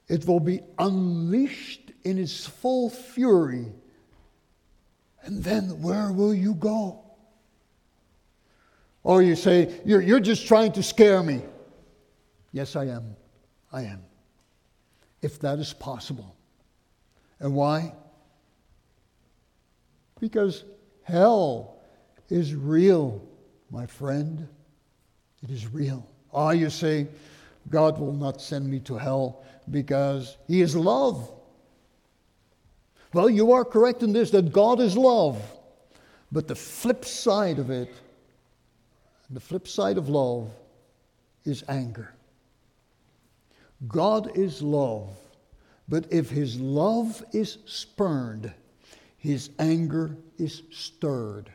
it 0.06 0.26
will 0.26 0.38
be 0.38 0.60
unleashed 0.78 1.92
in 2.04 2.18
its 2.18 2.46
full 2.46 2.90
fury. 2.90 3.72
And 5.22 5.42
then 5.42 5.80
where 5.80 6.12
will 6.12 6.34
you 6.34 6.52
go? 6.52 7.00
Or 9.02 9.22
you 9.22 9.34
say, 9.34 9.80
you're, 9.86 10.02
you're 10.02 10.20
just 10.20 10.46
trying 10.46 10.72
to 10.72 10.82
scare 10.82 11.22
me. 11.22 11.40
Yes, 12.54 12.76
I 12.76 12.84
am. 12.84 13.16
I 13.72 13.82
am. 13.82 14.04
If 15.20 15.40
that 15.40 15.58
is 15.58 15.72
possible. 15.72 16.36
And 17.40 17.52
why? 17.52 17.92
Because 20.20 20.62
hell 21.02 21.80
is 22.30 22.54
real, 22.54 23.20
my 23.72 23.86
friend. 23.86 24.46
It 25.42 25.50
is 25.50 25.66
real. 25.66 26.08
Ah, 26.32 26.52
you 26.52 26.70
say, 26.70 27.08
God 27.70 27.98
will 27.98 28.12
not 28.12 28.40
send 28.40 28.70
me 28.70 28.78
to 28.80 28.96
hell 28.96 29.44
because 29.68 30.36
He 30.46 30.60
is 30.60 30.76
love. 30.76 31.32
Well, 33.12 33.28
you 33.28 33.50
are 33.50 33.64
correct 33.64 34.04
in 34.04 34.12
this 34.12 34.30
that 34.30 34.52
God 34.52 34.78
is 34.78 34.96
love. 34.96 35.42
But 36.30 36.46
the 36.46 36.54
flip 36.54 37.04
side 37.04 37.58
of 37.58 37.70
it 37.70 37.92
the 39.30 39.40
flip 39.40 39.66
side 39.66 39.98
of 39.98 40.08
love 40.08 40.50
is 41.44 41.64
anger. 41.68 42.14
God 43.88 44.36
is 44.36 44.62
love, 44.62 45.10
but 45.88 46.06
if 46.10 46.30
his 46.30 46.58
love 46.60 47.24
is 47.32 47.58
spurned, 47.66 48.52
his 49.16 49.50
anger 49.58 50.16
is 50.38 50.62
stirred. 50.70 51.50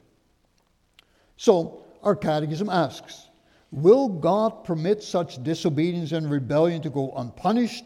So, 1.38 1.84
our 2.04 2.16
catechism 2.16 2.70
asks 2.70 3.28
Will 3.72 4.10
God 4.10 4.64
permit 4.64 5.04
such 5.04 5.44
disobedience 5.44 6.12
and 6.12 6.30
rebellion 6.30 6.82
to 6.82 6.90
go 6.90 7.14
unpunished? 7.16 7.86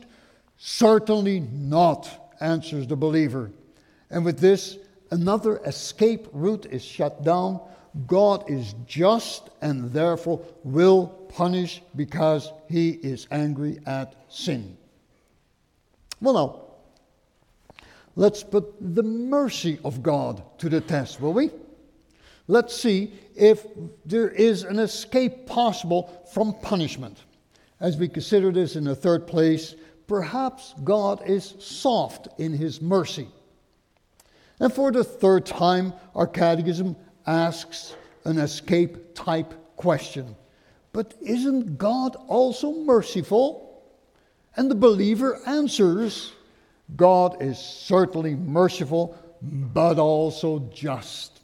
Certainly 0.57 1.41
not, 1.41 2.33
answers 2.39 2.87
the 2.87 2.95
believer. 2.95 3.51
And 4.09 4.23
with 4.23 4.39
this, 4.39 4.77
another 5.11 5.57
escape 5.65 6.27
route 6.31 6.65
is 6.67 6.83
shut 6.83 7.23
down 7.23 7.59
God 8.07 8.49
is 8.49 8.73
just 8.85 9.49
and 9.61 9.91
therefore 9.91 10.41
will 10.63 11.07
punish 11.07 11.81
because 11.95 12.51
he 12.69 12.91
is 12.91 13.27
angry 13.31 13.79
at 13.85 14.15
sin. 14.29 14.77
Well, 16.19 16.33
now, 16.33 17.85
let's 18.15 18.43
put 18.43 18.73
the 18.95 19.03
mercy 19.03 19.79
of 19.83 20.01
God 20.01 20.43
to 20.59 20.69
the 20.69 20.81
test, 20.81 21.21
will 21.21 21.33
we? 21.33 21.51
Let's 22.47 22.75
see 22.75 23.13
if 23.35 23.65
there 24.05 24.29
is 24.29 24.63
an 24.63 24.79
escape 24.79 25.45
possible 25.45 26.25
from 26.33 26.53
punishment. 26.61 27.23
As 27.79 27.97
we 27.97 28.07
consider 28.07 28.51
this 28.51 28.75
in 28.75 28.83
the 28.83 28.95
third 28.95 29.27
place, 29.27 29.75
perhaps 30.07 30.73
God 30.83 31.21
is 31.27 31.55
soft 31.59 32.27
in 32.37 32.53
his 32.53 32.81
mercy. 32.81 33.27
And 34.59 34.71
for 34.71 34.91
the 34.91 35.03
third 35.03 35.45
time, 35.45 35.93
our 36.15 36.27
catechism 36.27 36.95
asks 37.25 37.95
an 38.25 38.37
escape 38.37 39.15
type 39.15 39.53
question. 39.75 40.35
But 40.91 41.13
isn't 41.21 41.77
God 41.77 42.15
also 42.27 42.71
merciful? 42.73 43.83
And 44.55 44.69
the 44.69 44.75
believer 44.75 45.39
answers 45.47 46.31
God 46.95 47.41
is 47.41 47.57
certainly 47.57 48.35
merciful, 48.35 49.17
but 49.41 49.97
also 49.97 50.69
just. 50.73 51.41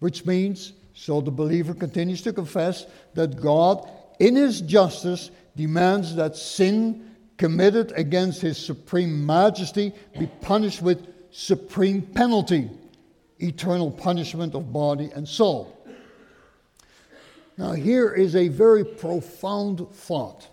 Which 0.00 0.26
means, 0.26 0.72
so 0.94 1.20
the 1.20 1.30
believer 1.30 1.74
continues 1.74 2.22
to 2.22 2.32
confess 2.32 2.86
that 3.14 3.40
God, 3.40 3.88
in 4.18 4.34
his 4.34 4.60
justice, 4.60 5.30
demands 5.56 6.14
that 6.16 6.36
sin 6.36 7.14
committed 7.36 7.92
against 7.92 8.40
his 8.40 8.58
supreme 8.58 9.24
majesty 9.24 9.92
be 10.18 10.26
punished 10.40 10.82
with 10.82 11.06
supreme 11.30 12.02
penalty, 12.02 12.70
eternal 13.38 13.90
punishment 13.90 14.54
of 14.54 14.72
body 14.72 15.10
and 15.14 15.28
soul. 15.28 15.74
Now, 17.56 17.72
here 17.72 18.12
is 18.12 18.36
a 18.36 18.48
very 18.48 18.84
profound 18.84 19.86
thought. 19.92 20.48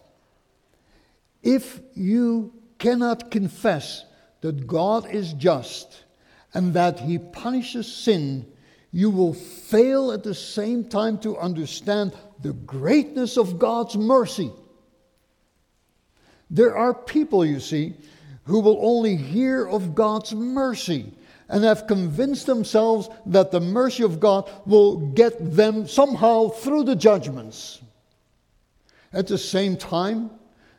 If 1.43 1.79
you 1.93 2.53
cannot 2.79 3.29
confess 3.29 4.05
that 4.41 4.65
God 4.65 5.09
is 5.11 5.33
just 5.33 6.03
and 6.53 6.73
that 6.73 6.99
he 6.99 7.19
punishes 7.19 7.91
sin, 7.91 8.51
you 8.91 9.09
will 9.09 9.33
fail 9.33 10.11
at 10.11 10.23
the 10.23 10.33
same 10.33 10.83
time 10.85 11.19
to 11.19 11.37
understand 11.37 12.13
the 12.41 12.53
greatness 12.53 13.37
of 13.37 13.59
God's 13.59 13.95
mercy. 13.95 14.51
There 16.49 16.75
are 16.75 16.93
people, 16.93 17.45
you 17.45 17.59
see, 17.59 17.93
who 18.45 18.59
will 18.59 18.79
only 18.81 19.15
hear 19.15 19.67
of 19.67 19.95
God's 19.95 20.33
mercy 20.33 21.13
and 21.49 21.63
have 21.63 21.87
convinced 21.87 22.45
themselves 22.45 23.09
that 23.25 23.51
the 23.51 23.59
mercy 23.59 24.03
of 24.03 24.19
God 24.19 24.49
will 24.65 24.97
get 24.97 25.55
them 25.55 25.87
somehow 25.87 26.49
through 26.49 26.83
the 26.83 26.95
judgments. 26.95 27.81
At 29.13 29.27
the 29.27 29.37
same 29.37 29.77
time, 29.77 30.31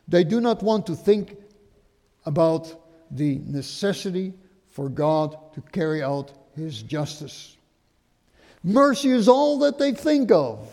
they 0.07 0.23
do 0.23 0.39
not 0.39 0.61
want 0.61 0.85
to 0.87 0.95
think 0.95 1.37
about 2.25 2.83
the 3.11 3.39
necessity 3.45 4.33
for 4.69 4.89
God 4.89 5.37
to 5.53 5.61
carry 5.71 6.03
out 6.03 6.31
His 6.55 6.83
justice. 6.83 7.55
Mercy 8.63 9.09
is 9.09 9.27
all 9.27 9.59
that 9.59 9.79
they 9.79 9.93
think 9.93 10.31
of. 10.31 10.69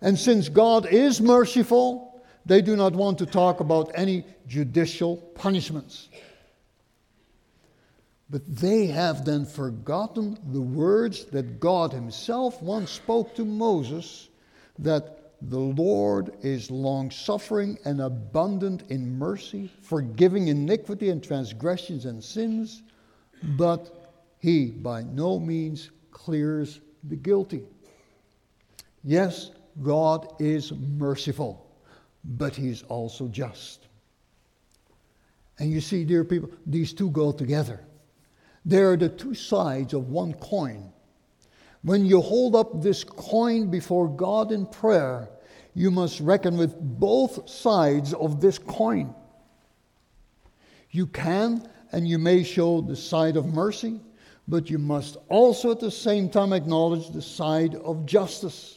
And 0.00 0.18
since 0.18 0.48
God 0.48 0.86
is 0.86 1.20
merciful, 1.20 2.22
they 2.44 2.60
do 2.60 2.76
not 2.76 2.92
want 2.92 3.18
to 3.18 3.26
talk 3.26 3.60
about 3.60 3.92
any 3.94 4.24
judicial 4.46 5.16
punishments. 5.34 6.08
But 8.28 8.42
they 8.46 8.86
have 8.86 9.24
then 9.24 9.46
forgotten 9.46 10.38
the 10.52 10.60
words 10.60 11.26
that 11.26 11.60
God 11.60 11.92
Himself 11.92 12.60
once 12.60 12.90
spoke 12.90 13.34
to 13.36 13.44
Moses 13.44 14.28
that 14.78 15.32
the 15.42 15.58
Lord 15.58 16.32
is 16.42 16.70
long 16.70 17.10
suffering 17.10 17.78
and 17.84 18.00
abundant 18.00 18.90
in 18.90 19.18
mercy, 19.18 19.70
forgiving 19.82 20.48
iniquity 20.48 21.10
and 21.10 21.22
transgressions 21.22 22.04
and 22.04 22.22
sins, 22.22 22.82
but 23.42 24.12
He 24.40 24.66
by 24.66 25.02
no 25.02 25.38
means 25.38 25.90
clears 26.10 26.80
the 27.04 27.16
guilty. 27.16 27.62
Yes, 29.04 29.52
God 29.82 30.34
is 30.40 30.72
merciful, 30.72 31.70
but 32.24 32.56
He's 32.56 32.82
also 32.84 33.28
just. 33.28 33.86
And 35.58 35.70
you 35.70 35.80
see, 35.80 36.04
dear 36.04 36.24
people, 36.24 36.50
these 36.66 36.92
two 36.92 37.10
go 37.10 37.30
together. 37.30 37.80
They 38.66 38.82
are 38.82 38.96
the 38.96 39.08
two 39.08 39.34
sides 39.34 39.94
of 39.94 40.08
one 40.08 40.34
coin. 40.34 40.92
When 41.82 42.04
you 42.04 42.20
hold 42.20 42.56
up 42.56 42.82
this 42.82 43.04
coin 43.04 43.70
before 43.70 44.08
God 44.08 44.50
in 44.50 44.66
prayer, 44.66 45.30
you 45.72 45.92
must 45.92 46.18
reckon 46.18 46.56
with 46.56 46.74
both 46.76 47.48
sides 47.48 48.12
of 48.12 48.40
this 48.40 48.58
coin. 48.58 49.14
You 50.90 51.06
can 51.06 51.68
and 51.92 52.08
you 52.08 52.18
may 52.18 52.42
show 52.42 52.80
the 52.80 52.96
side 52.96 53.36
of 53.36 53.46
mercy, 53.46 54.00
but 54.48 54.68
you 54.68 54.78
must 54.78 55.16
also 55.28 55.70
at 55.70 55.78
the 55.78 55.90
same 55.90 56.28
time 56.28 56.52
acknowledge 56.52 57.10
the 57.10 57.22
side 57.22 57.76
of 57.76 58.04
justice. 58.04 58.75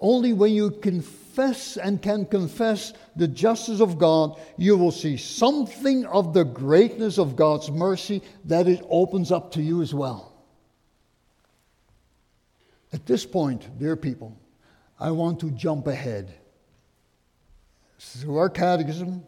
Only 0.00 0.32
when 0.32 0.52
you 0.52 0.70
confess 0.70 1.76
and 1.76 2.00
can 2.02 2.26
confess 2.26 2.92
the 3.14 3.28
justice 3.28 3.80
of 3.80 3.98
God, 3.98 4.38
you 4.58 4.76
will 4.76 4.90
see 4.90 5.16
something 5.16 6.04
of 6.06 6.34
the 6.34 6.44
greatness 6.44 7.18
of 7.18 7.36
God's 7.36 7.70
mercy 7.70 8.22
that 8.44 8.68
it 8.68 8.84
opens 8.88 9.32
up 9.32 9.52
to 9.52 9.62
you 9.62 9.80
as 9.82 9.94
well. 9.94 10.32
At 12.92 13.06
this 13.06 13.26
point, 13.26 13.78
dear 13.78 13.96
people, 13.96 14.38
I 14.98 15.10
want 15.10 15.40
to 15.40 15.50
jump 15.50 15.86
ahead. 15.86 16.32
Through 17.98 18.36
our 18.36 18.50
catechism, 18.50 19.22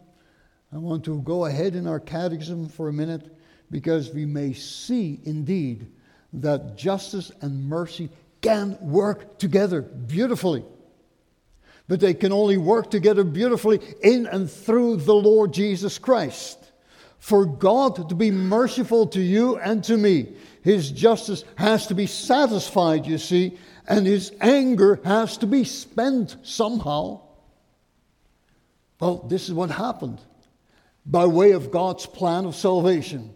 I 0.73 0.77
want 0.77 1.05
to 1.05 1.21
go 1.23 1.47
ahead 1.47 1.75
in 1.75 1.87
our 1.87 2.01
catechism 2.01 2.69
for 2.69 2.89
a 2.89 2.93
minute 2.93 3.35
because 3.71 4.13
we 4.13 4.27
may 4.27 4.53
see 4.53 5.21
indeed 5.25 5.91
that 6.35 6.77
justice 6.77 7.33
and 7.41 7.69
mercy 7.69 8.11
can 8.41 8.79
work 8.81 9.39
together 9.39 9.83
beautifully. 9.83 10.65
But 11.89 12.01
they 12.01 12.15
can 12.15 12.33
only 12.33 12.57
work 12.57 12.91
together 12.91 13.25
beautifully 13.25 13.81
in 14.03 14.27
and 14.27 14.51
through 14.51 14.97
the 14.97 15.15
Lord 15.15 15.53
Jesus 15.53 15.99
Christ. 15.99 16.59
For 17.19 17.47
God 17.47 18.09
to 18.09 18.15
be 18.15 18.31
merciful 18.31 19.07
to 19.09 19.21
you 19.21 19.57
and 19.57 19.83
to 19.85 19.97
me, 19.97 20.35
His 20.63 20.91
justice 20.91 21.45
has 21.57 21.87
to 21.89 21.95
be 21.95 22.07
satisfied, 22.07 23.07
you 23.07 23.19
see, 23.19 23.59
and 23.87 24.07
His 24.07 24.33
anger 24.41 25.01
has 25.05 25.39
to 25.39 25.47
be 25.47 25.65
spent 25.65 26.37
somehow. 26.43 27.23
Well, 29.01 29.27
this 29.29 29.49
is 29.49 29.55
what 29.55 29.71
happened 29.71 30.21
by 31.07 31.27
way 31.27 31.53
of 31.53 31.71
God's 31.71 32.07
plan 32.07 32.45
of 32.45 32.55
salvation. 32.55 33.35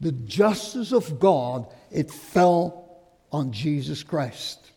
The 0.00 0.12
justice 0.12 0.92
of 0.92 1.18
God, 1.18 1.66
it 1.90 2.10
fell 2.10 2.87
on 3.32 3.52
Jesus 3.52 4.02
Christ. 4.02 4.70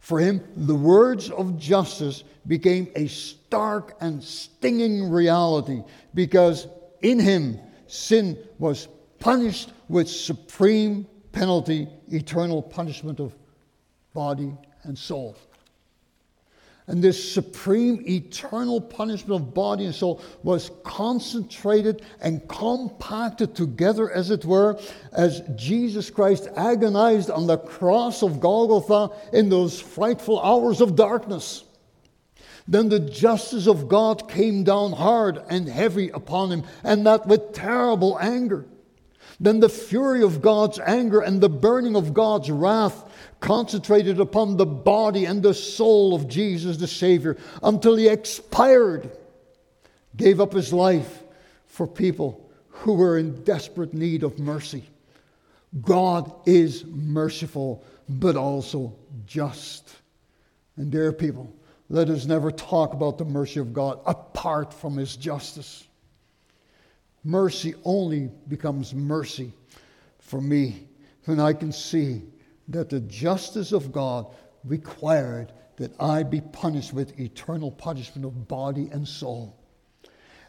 For 0.00 0.18
him, 0.18 0.42
the 0.56 0.74
words 0.74 1.30
of 1.30 1.58
justice 1.58 2.24
became 2.46 2.88
a 2.94 3.08
stark 3.08 3.96
and 4.00 4.22
stinging 4.22 5.10
reality 5.10 5.82
because 6.14 6.66
in 7.02 7.18
him 7.18 7.58
sin 7.86 8.38
was 8.58 8.88
punished 9.18 9.72
with 9.88 10.08
supreme 10.08 11.06
penalty, 11.32 11.88
eternal 12.08 12.62
punishment 12.62 13.20
of 13.20 13.34
body 14.14 14.56
and 14.84 14.96
soul. 14.96 15.36
And 16.88 17.04
this 17.04 17.32
supreme 17.32 18.02
eternal 18.08 18.80
punishment 18.80 19.40
of 19.40 19.52
body 19.52 19.84
and 19.84 19.94
soul 19.94 20.22
was 20.42 20.70
concentrated 20.84 22.02
and 22.22 22.48
compacted 22.48 23.54
together, 23.54 24.10
as 24.10 24.30
it 24.30 24.46
were, 24.46 24.80
as 25.12 25.42
Jesus 25.54 26.08
Christ 26.08 26.48
agonized 26.56 27.30
on 27.30 27.46
the 27.46 27.58
cross 27.58 28.22
of 28.22 28.40
Golgotha 28.40 29.14
in 29.34 29.50
those 29.50 29.78
frightful 29.78 30.40
hours 30.40 30.80
of 30.80 30.96
darkness. 30.96 31.62
Then 32.66 32.88
the 32.88 33.00
justice 33.00 33.66
of 33.66 33.88
God 33.88 34.30
came 34.30 34.64
down 34.64 34.92
hard 34.92 35.42
and 35.50 35.68
heavy 35.68 36.08
upon 36.08 36.50
him, 36.50 36.64
and 36.84 37.06
that 37.06 37.26
with 37.26 37.52
terrible 37.52 38.18
anger. 38.18 38.64
Then 39.40 39.60
the 39.60 39.68
fury 39.68 40.22
of 40.22 40.42
God's 40.42 40.78
anger 40.80 41.20
and 41.20 41.40
the 41.40 41.48
burning 41.48 41.96
of 41.96 42.12
God's 42.12 42.50
wrath 42.50 43.04
concentrated 43.40 44.20
upon 44.20 44.56
the 44.56 44.66
body 44.66 45.24
and 45.24 45.42
the 45.42 45.54
soul 45.54 46.14
of 46.14 46.28
Jesus 46.28 46.76
the 46.76 46.86
Savior 46.86 47.36
until 47.62 47.96
he 47.96 48.08
expired, 48.08 49.10
gave 50.16 50.40
up 50.40 50.52
his 50.52 50.72
life 50.72 51.22
for 51.66 51.86
people 51.86 52.50
who 52.68 52.94
were 52.94 53.18
in 53.18 53.44
desperate 53.44 53.94
need 53.94 54.22
of 54.22 54.38
mercy. 54.38 54.84
God 55.82 56.32
is 56.46 56.84
merciful, 56.86 57.84
but 58.08 58.36
also 58.36 58.94
just. 59.26 59.94
And 60.76 60.90
dear 60.90 61.12
people, 61.12 61.52
let 61.88 62.08
us 62.08 62.26
never 62.26 62.50
talk 62.50 62.92
about 62.92 63.18
the 63.18 63.24
mercy 63.24 63.60
of 63.60 63.72
God 63.72 64.00
apart 64.06 64.72
from 64.72 64.96
his 64.96 65.16
justice. 65.16 65.86
Mercy 67.24 67.74
only 67.84 68.30
becomes 68.48 68.94
mercy 68.94 69.52
for 70.20 70.40
me 70.40 70.86
when 71.24 71.40
I 71.40 71.52
can 71.52 71.72
see 71.72 72.22
that 72.68 72.90
the 72.90 73.00
justice 73.00 73.72
of 73.72 73.92
God 73.92 74.26
required 74.64 75.52
that 75.76 75.92
I 76.00 76.22
be 76.22 76.40
punished 76.40 76.92
with 76.92 77.18
eternal 77.18 77.70
punishment 77.70 78.26
of 78.26 78.48
body 78.48 78.88
and 78.92 79.06
soul. 79.06 79.56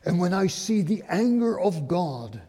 And 0.05 0.19
when 0.19 0.33
I 0.33 0.47
see 0.47 0.81
the 0.81 1.03
anger 1.07 1.59
of 1.59 1.87
God 1.87 2.41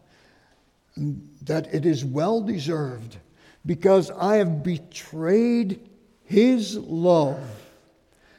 that 1.43 1.73
it 1.75 1.87
is 1.87 2.05
well 2.05 2.41
deserved 2.41 3.17
because 3.65 4.11
I 4.11 4.37
have 4.37 4.63
betrayed 4.63 5.89
his 6.25 6.77
love, 6.77 7.39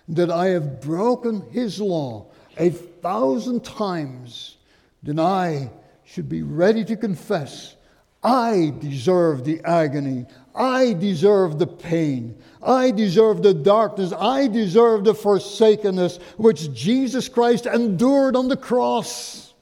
that 0.08 0.32
I 0.32 0.48
have 0.48 0.82
broken 0.82 1.42
his 1.52 1.80
law 1.80 2.26
a 2.58 2.70
thousand 2.70 3.64
times, 3.64 4.58
then 5.04 5.20
I 5.20 5.70
should 6.04 6.28
be 6.28 6.42
ready 6.42 6.84
to 6.86 6.98
confess 6.98 7.76
I 8.24 8.74
deserve 8.80 9.44
the 9.44 9.62
agony. 9.64 10.26
I 10.54 10.94
deserve 10.94 11.58
the 11.58 11.68
pain. 11.68 12.38
I 12.62 12.92
deserve 12.92 13.42
the 13.42 13.54
darkness. 13.54 14.14
I 14.14 14.48
deserve 14.48 15.04
the 15.04 15.16
forsakenness 15.16 16.18
which 16.38 16.72
Jesus 16.74 17.28
Christ 17.28 17.66
endured 17.66 18.36
on 18.36 18.48
the 18.48 18.58
cross. 18.58 19.54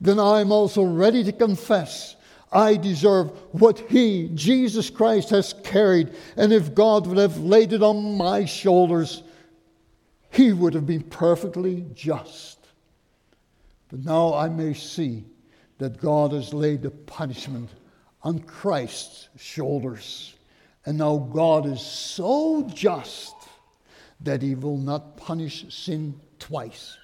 Then 0.00 0.18
I'm 0.18 0.52
also 0.52 0.82
ready 0.82 1.24
to 1.24 1.32
confess 1.32 2.16
I 2.52 2.76
deserve 2.76 3.30
what 3.52 3.80
He, 3.80 4.30
Jesus 4.34 4.88
Christ, 4.88 5.30
has 5.30 5.52
carried. 5.64 6.14
And 6.36 6.52
if 6.52 6.74
God 6.74 7.06
would 7.06 7.18
have 7.18 7.38
laid 7.38 7.72
it 7.72 7.82
on 7.82 8.16
my 8.16 8.44
shoulders, 8.44 9.22
He 10.30 10.52
would 10.52 10.74
have 10.74 10.86
been 10.86 11.02
perfectly 11.02 11.84
just. 11.94 12.58
But 13.88 14.04
now 14.04 14.34
I 14.34 14.48
may 14.48 14.74
see 14.74 15.24
that 15.78 15.98
God 15.98 16.32
has 16.32 16.54
laid 16.54 16.82
the 16.82 16.90
punishment 16.90 17.70
on 18.22 18.38
Christ's 18.40 19.28
shoulders. 19.36 20.34
And 20.84 20.98
now 20.98 21.18
God 21.18 21.66
is 21.66 21.80
so 21.80 22.68
just 22.72 23.34
that 24.20 24.42
He 24.42 24.54
will 24.54 24.78
not 24.78 25.16
punish 25.16 25.66
sin 25.74 26.20
twice. 26.38 26.96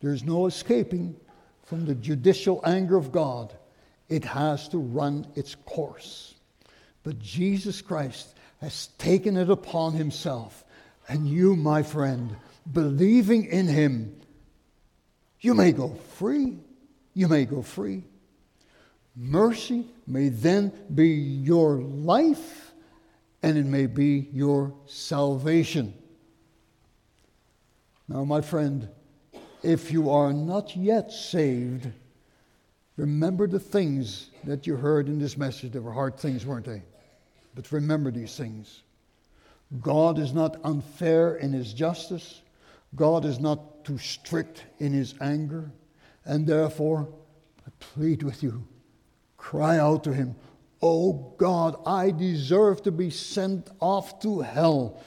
There's 0.00 0.24
no 0.24 0.46
escaping 0.46 1.16
from 1.64 1.86
the 1.86 1.94
judicial 1.94 2.60
anger 2.64 2.96
of 2.96 3.12
God 3.12 3.54
it 4.08 4.24
has 4.24 4.68
to 4.68 4.78
run 4.78 5.26
its 5.34 5.54
course. 5.54 6.34
But 7.02 7.18
Jesus 7.18 7.80
Christ 7.80 8.34
has 8.60 8.88
taken 8.98 9.36
it 9.36 9.50
upon 9.50 9.94
himself. 9.94 10.64
And 11.08 11.28
you, 11.28 11.56
my 11.56 11.82
friend, 11.82 12.36
believing 12.70 13.44
in 13.46 13.66
him, 13.66 14.20
you 15.40 15.54
may 15.54 15.72
go 15.72 15.94
free. 16.16 16.58
You 17.14 17.28
may 17.28 17.44
go 17.44 17.62
free. 17.62 18.04
Mercy 19.16 19.86
may 20.06 20.28
then 20.28 20.72
be 20.92 21.08
your 21.08 21.76
life, 21.76 22.72
and 23.42 23.56
it 23.56 23.64
may 23.64 23.86
be 23.86 24.28
your 24.32 24.74
salvation. 24.86 25.94
Now, 28.08 28.24
my 28.24 28.40
friend, 28.40 28.88
if 29.62 29.92
you 29.92 30.10
are 30.10 30.32
not 30.32 30.76
yet 30.76 31.12
saved, 31.12 31.88
Remember 32.96 33.48
the 33.48 33.60
things 33.60 34.30
that 34.44 34.66
you 34.66 34.76
heard 34.76 35.08
in 35.08 35.18
this 35.18 35.36
message. 35.36 35.72
They 35.72 35.80
were 35.80 35.92
hard 35.92 36.16
things, 36.16 36.46
weren't 36.46 36.66
they? 36.66 36.82
But 37.54 37.72
remember 37.72 38.10
these 38.10 38.36
things. 38.36 38.82
God 39.80 40.18
is 40.18 40.32
not 40.32 40.60
unfair 40.62 41.36
in 41.36 41.52
his 41.52 41.72
justice. 41.72 42.42
God 42.94 43.24
is 43.24 43.40
not 43.40 43.84
too 43.84 43.98
strict 43.98 44.64
in 44.78 44.92
his 44.92 45.14
anger. 45.20 45.72
And 46.24 46.46
therefore, 46.46 47.08
I 47.66 47.70
plead 47.78 48.22
with 48.22 48.42
you 48.42 48.66
cry 49.44 49.78
out 49.78 50.02
to 50.04 50.12
him, 50.12 50.34
Oh 50.80 51.34
God, 51.36 51.76
I 51.86 52.10
deserve 52.10 52.82
to 52.84 52.90
be 52.90 53.10
sent 53.10 53.68
off 53.78 54.20
to 54.20 54.40
hell. 54.40 55.00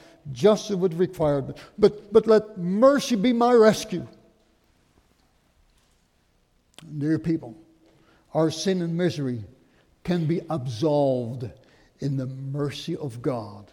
Would 0.70 0.94
require 0.94 1.38
it. 1.40 1.56
But, 1.78 2.12
but 2.12 2.26
let 2.26 2.58
mercy 2.58 3.16
be 3.16 3.32
my 3.32 3.52
rescue. 3.52 4.06
Dear 6.98 7.18
people, 7.18 7.56
our 8.34 8.50
sin 8.50 8.82
and 8.82 8.96
misery 8.96 9.44
can 10.04 10.26
be 10.26 10.40
absolved 10.50 11.50
in 12.00 12.16
the 12.16 12.26
mercy 12.26 12.96
of 12.96 13.22
God, 13.22 13.70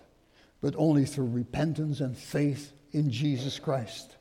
but 0.62 0.74
only 0.78 1.06
through 1.06 1.28
repentance 1.28 2.00
and 2.00 2.18
faith 2.18 2.72
in 2.92 3.12
Jesus 3.12 3.60
Christ. 3.60 4.15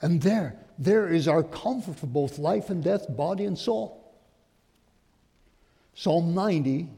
And 0.00 0.22
there, 0.22 0.56
there 0.78 1.08
is 1.08 1.26
our 1.26 1.42
comfort 1.42 1.96
for 1.96 2.06
both 2.06 2.38
life 2.38 2.70
and 2.70 2.82
death, 2.82 3.06
body 3.16 3.44
and 3.44 3.58
soul. 3.58 3.98
Psalm 5.94 6.34
90, 6.34 6.88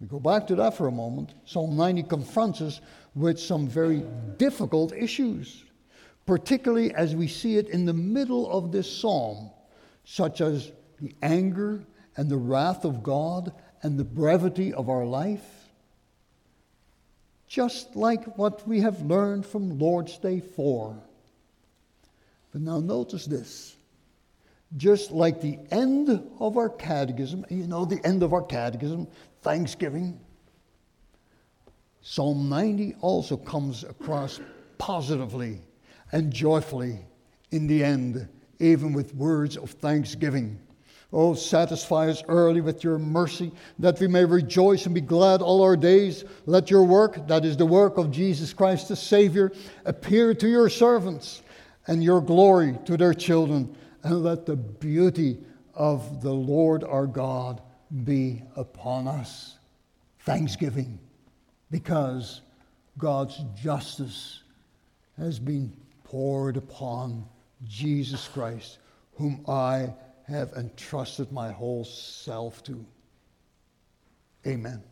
we 0.00 0.06
go 0.06 0.18
back 0.18 0.46
to 0.46 0.54
that 0.56 0.74
for 0.76 0.86
a 0.86 0.92
moment. 0.92 1.34
Psalm 1.44 1.76
90 1.76 2.04
confronts 2.04 2.60
us 2.62 2.80
with 3.14 3.38
some 3.38 3.68
very 3.68 4.02
difficult 4.38 4.94
issues, 4.94 5.64
particularly 6.24 6.94
as 6.94 7.14
we 7.14 7.28
see 7.28 7.56
it 7.56 7.68
in 7.68 7.84
the 7.84 7.92
middle 7.92 8.50
of 8.50 8.72
this 8.72 8.90
psalm, 8.90 9.50
such 10.04 10.40
as 10.40 10.72
the 11.00 11.14
anger 11.22 11.84
and 12.16 12.30
the 12.30 12.36
wrath 12.36 12.84
of 12.84 13.02
God 13.02 13.52
and 13.82 13.98
the 13.98 14.04
brevity 14.04 14.72
of 14.72 14.88
our 14.88 15.04
life? 15.04 15.44
Just 17.46 17.96
like 17.96 18.36
what 18.38 18.66
we 18.66 18.80
have 18.80 19.02
learned 19.02 19.46
from 19.46 19.78
Lord's 19.78 20.18
Day 20.18 20.40
4. 20.40 20.96
Now 22.62 22.80
notice 22.80 23.26
this. 23.26 23.76
Just 24.76 25.12
like 25.12 25.40
the 25.40 25.58
end 25.70 26.08
of 26.40 26.56
our 26.56 26.68
catechism, 26.68 27.44
you 27.48 27.66
know, 27.66 27.84
the 27.84 28.04
end 28.04 28.22
of 28.22 28.32
our 28.32 28.42
catechism, 28.42 29.06
Thanksgiving, 29.42 30.18
Psalm 32.02 32.48
90 32.48 32.94
also 33.00 33.36
comes 33.36 33.82
across 33.82 34.40
positively 34.78 35.60
and 36.12 36.32
joyfully 36.32 37.00
in 37.50 37.66
the 37.66 37.82
end, 37.82 38.28
even 38.60 38.92
with 38.92 39.14
words 39.14 39.56
of 39.56 39.70
thanksgiving. 39.70 40.58
Oh, 41.12 41.34
satisfy 41.34 42.08
us 42.08 42.22
early 42.28 42.60
with 42.60 42.84
your 42.84 42.98
mercy, 42.98 43.50
that 43.78 43.98
we 43.98 44.06
may 44.06 44.24
rejoice 44.24 44.86
and 44.86 44.94
be 44.94 45.00
glad 45.00 45.42
all 45.42 45.62
our 45.62 45.76
days. 45.76 46.24
Let 46.46 46.70
your 46.70 46.84
work, 46.84 47.26
that 47.26 47.44
is 47.44 47.56
the 47.56 47.66
work 47.66 47.96
of 47.98 48.10
Jesus 48.10 48.52
Christ 48.52 48.88
the 48.88 48.96
Savior, 48.96 49.52
appear 49.84 50.34
to 50.34 50.48
your 50.48 50.68
servants, 50.68 51.42
and 51.86 52.02
your 52.02 52.20
glory 52.20 52.78
to 52.86 52.96
their 52.96 53.14
children. 53.14 53.76
And 54.02 54.22
let 54.22 54.46
the 54.46 54.56
beauty 54.56 55.38
of 55.74 56.22
the 56.22 56.32
Lord 56.32 56.84
our 56.84 57.06
God 57.06 57.60
be 58.04 58.42
upon 58.54 59.08
us. 59.08 59.58
Thanksgiving, 60.20 60.98
because 61.70 62.40
God's 62.98 63.40
justice 63.60 64.42
has 65.16 65.38
been 65.38 65.76
poured 66.04 66.56
upon 66.56 67.26
Jesus 67.64 68.28
Christ, 68.28 68.78
whom 69.14 69.44
I 69.48 69.92
have 70.28 70.52
entrusted 70.52 71.32
my 71.32 71.52
whole 71.52 71.84
self 71.84 72.62
to. 72.64 72.84
Amen. 74.46 74.82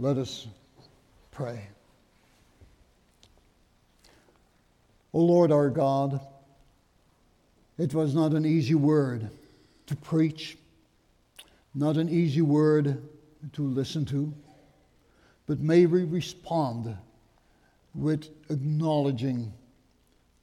Let 0.00 0.16
us 0.16 0.46
pray. 1.32 1.66
O 5.12 5.18
Lord 5.18 5.50
our 5.50 5.70
God, 5.70 6.20
it 7.78 7.92
was 7.92 8.14
not 8.14 8.32
an 8.32 8.46
easy 8.46 8.76
word 8.76 9.28
to 9.86 9.96
preach, 9.96 10.56
not 11.74 11.96
an 11.96 12.08
easy 12.08 12.42
word 12.42 13.02
to 13.54 13.62
listen 13.62 14.04
to, 14.04 14.32
but 15.46 15.58
may 15.58 15.86
we 15.86 16.04
respond 16.04 16.96
with 17.92 18.28
acknowledging 18.50 19.52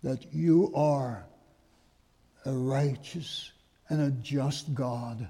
that 0.04 0.34
you 0.34 0.74
are 0.76 1.26
a 2.46 2.52
righteous 2.52 3.54
and 3.88 4.02
a 4.02 4.12
just 4.12 4.74
God, 4.74 5.30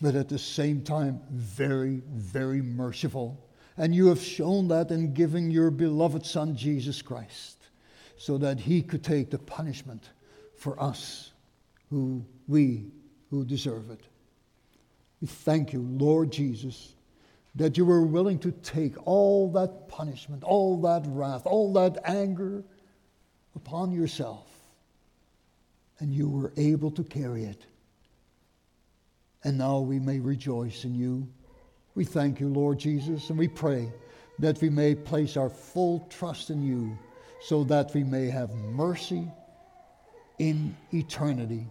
but 0.00 0.16
at 0.16 0.28
the 0.28 0.38
same 0.38 0.82
time, 0.82 1.20
very, 1.30 2.02
very 2.10 2.62
merciful. 2.62 3.38
And 3.80 3.94
you 3.94 4.08
have 4.08 4.20
shown 4.20 4.68
that 4.68 4.90
in 4.90 5.14
giving 5.14 5.50
your 5.50 5.70
beloved 5.70 6.24
Son, 6.26 6.54
Jesus 6.54 7.00
Christ, 7.00 7.56
so 8.18 8.36
that 8.38 8.60
he 8.60 8.82
could 8.82 9.02
take 9.02 9.30
the 9.30 9.38
punishment 9.38 10.10
for 10.56 10.80
us 10.80 11.32
who 11.88 12.24
we 12.46 12.84
who 13.30 13.44
deserve 13.44 13.90
it. 13.90 14.02
We 15.20 15.26
thank 15.26 15.72
you, 15.72 15.80
Lord 15.80 16.30
Jesus 16.30 16.94
that 17.54 17.76
you 17.76 17.84
were 17.84 18.02
willing 18.02 18.38
to 18.38 18.52
take 18.52 18.94
all 19.06 19.50
that 19.52 19.88
punishment, 19.88 20.44
all 20.44 20.80
that 20.82 21.04
wrath, 21.06 21.42
all 21.46 21.72
that 21.72 21.98
anger 22.04 22.62
upon 23.56 23.90
yourself, 23.90 24.46
and 25.98 26.14
you 26.14 26.28
were 26.28 26.52
able 26.56 26.90
to 26.92 27.02
carry 27.02 27.44
it. 27.44 27.66
And 29.42 29.58
now 29.58 29.80
we 29.80 29.98
may 29.98 30.20
rejoice 30.20 30.84
in 30.84 30.94
you. 30.94 31.28
We 32.00 32.06
thank 32.06 32.40
you, 32.40 32.48
Lord 32.48 32.78
Jesus, 32.78 33.28
and 33.28 33.38
we 33.38 33.46
pray 33.46 33.92
that 34.38 34.58
we 34.62 34.70
may 34.70 34.94
place 34.94 35.36
our 35.36 35.50
full 35.50 36.06
trust 36.08 36.48
in 36.48 36.62
you 36.62 36.96
so 37.42 37.62
that 37.64 37.92
we 37.92 38.04
may 38.04 38.30
have 38.30 38.54
mercy 38.54 39.30
in 40.38 40.74
eternity. 40.94 41.66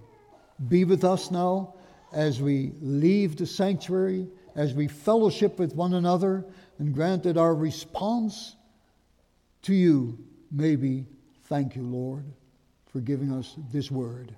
Be 0.67 0.85
with 0.85 1.03
us 1.03 1.31
now 1.31 1.73
as 2.13 2.43
we 2.43 2.73
leave 2.79 3.37
the 3.37 3.47
sanctuary 3.47 4.27
as 4.55 4.75
we 4.75 4.87
fellowship 4.87 5.57
with 5.57 5.73
one 5.73 5.95
another, 5.95 6.45
and 6.77 6.93
grant 6.93 7.23
that 7.23 7.37
our 7.37 7.55
response 7.55 8.55
to 9.63 9.73
you 9.73 10.15
may 10.51 10.75
be 10.75 11.07
thank 11.45 11.75
you, 11.75 11.81
Lord, 11.81 12.23
for 12.93 12.99
giving 12.99 13.33
us 13.33 13.55
this 13.73 13.89
word. 13.89 14.35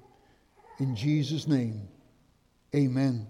In 0.80 0.96
Jesus' 0.96 1.50
name, 1.50 1.86
amen. 2.74 3.28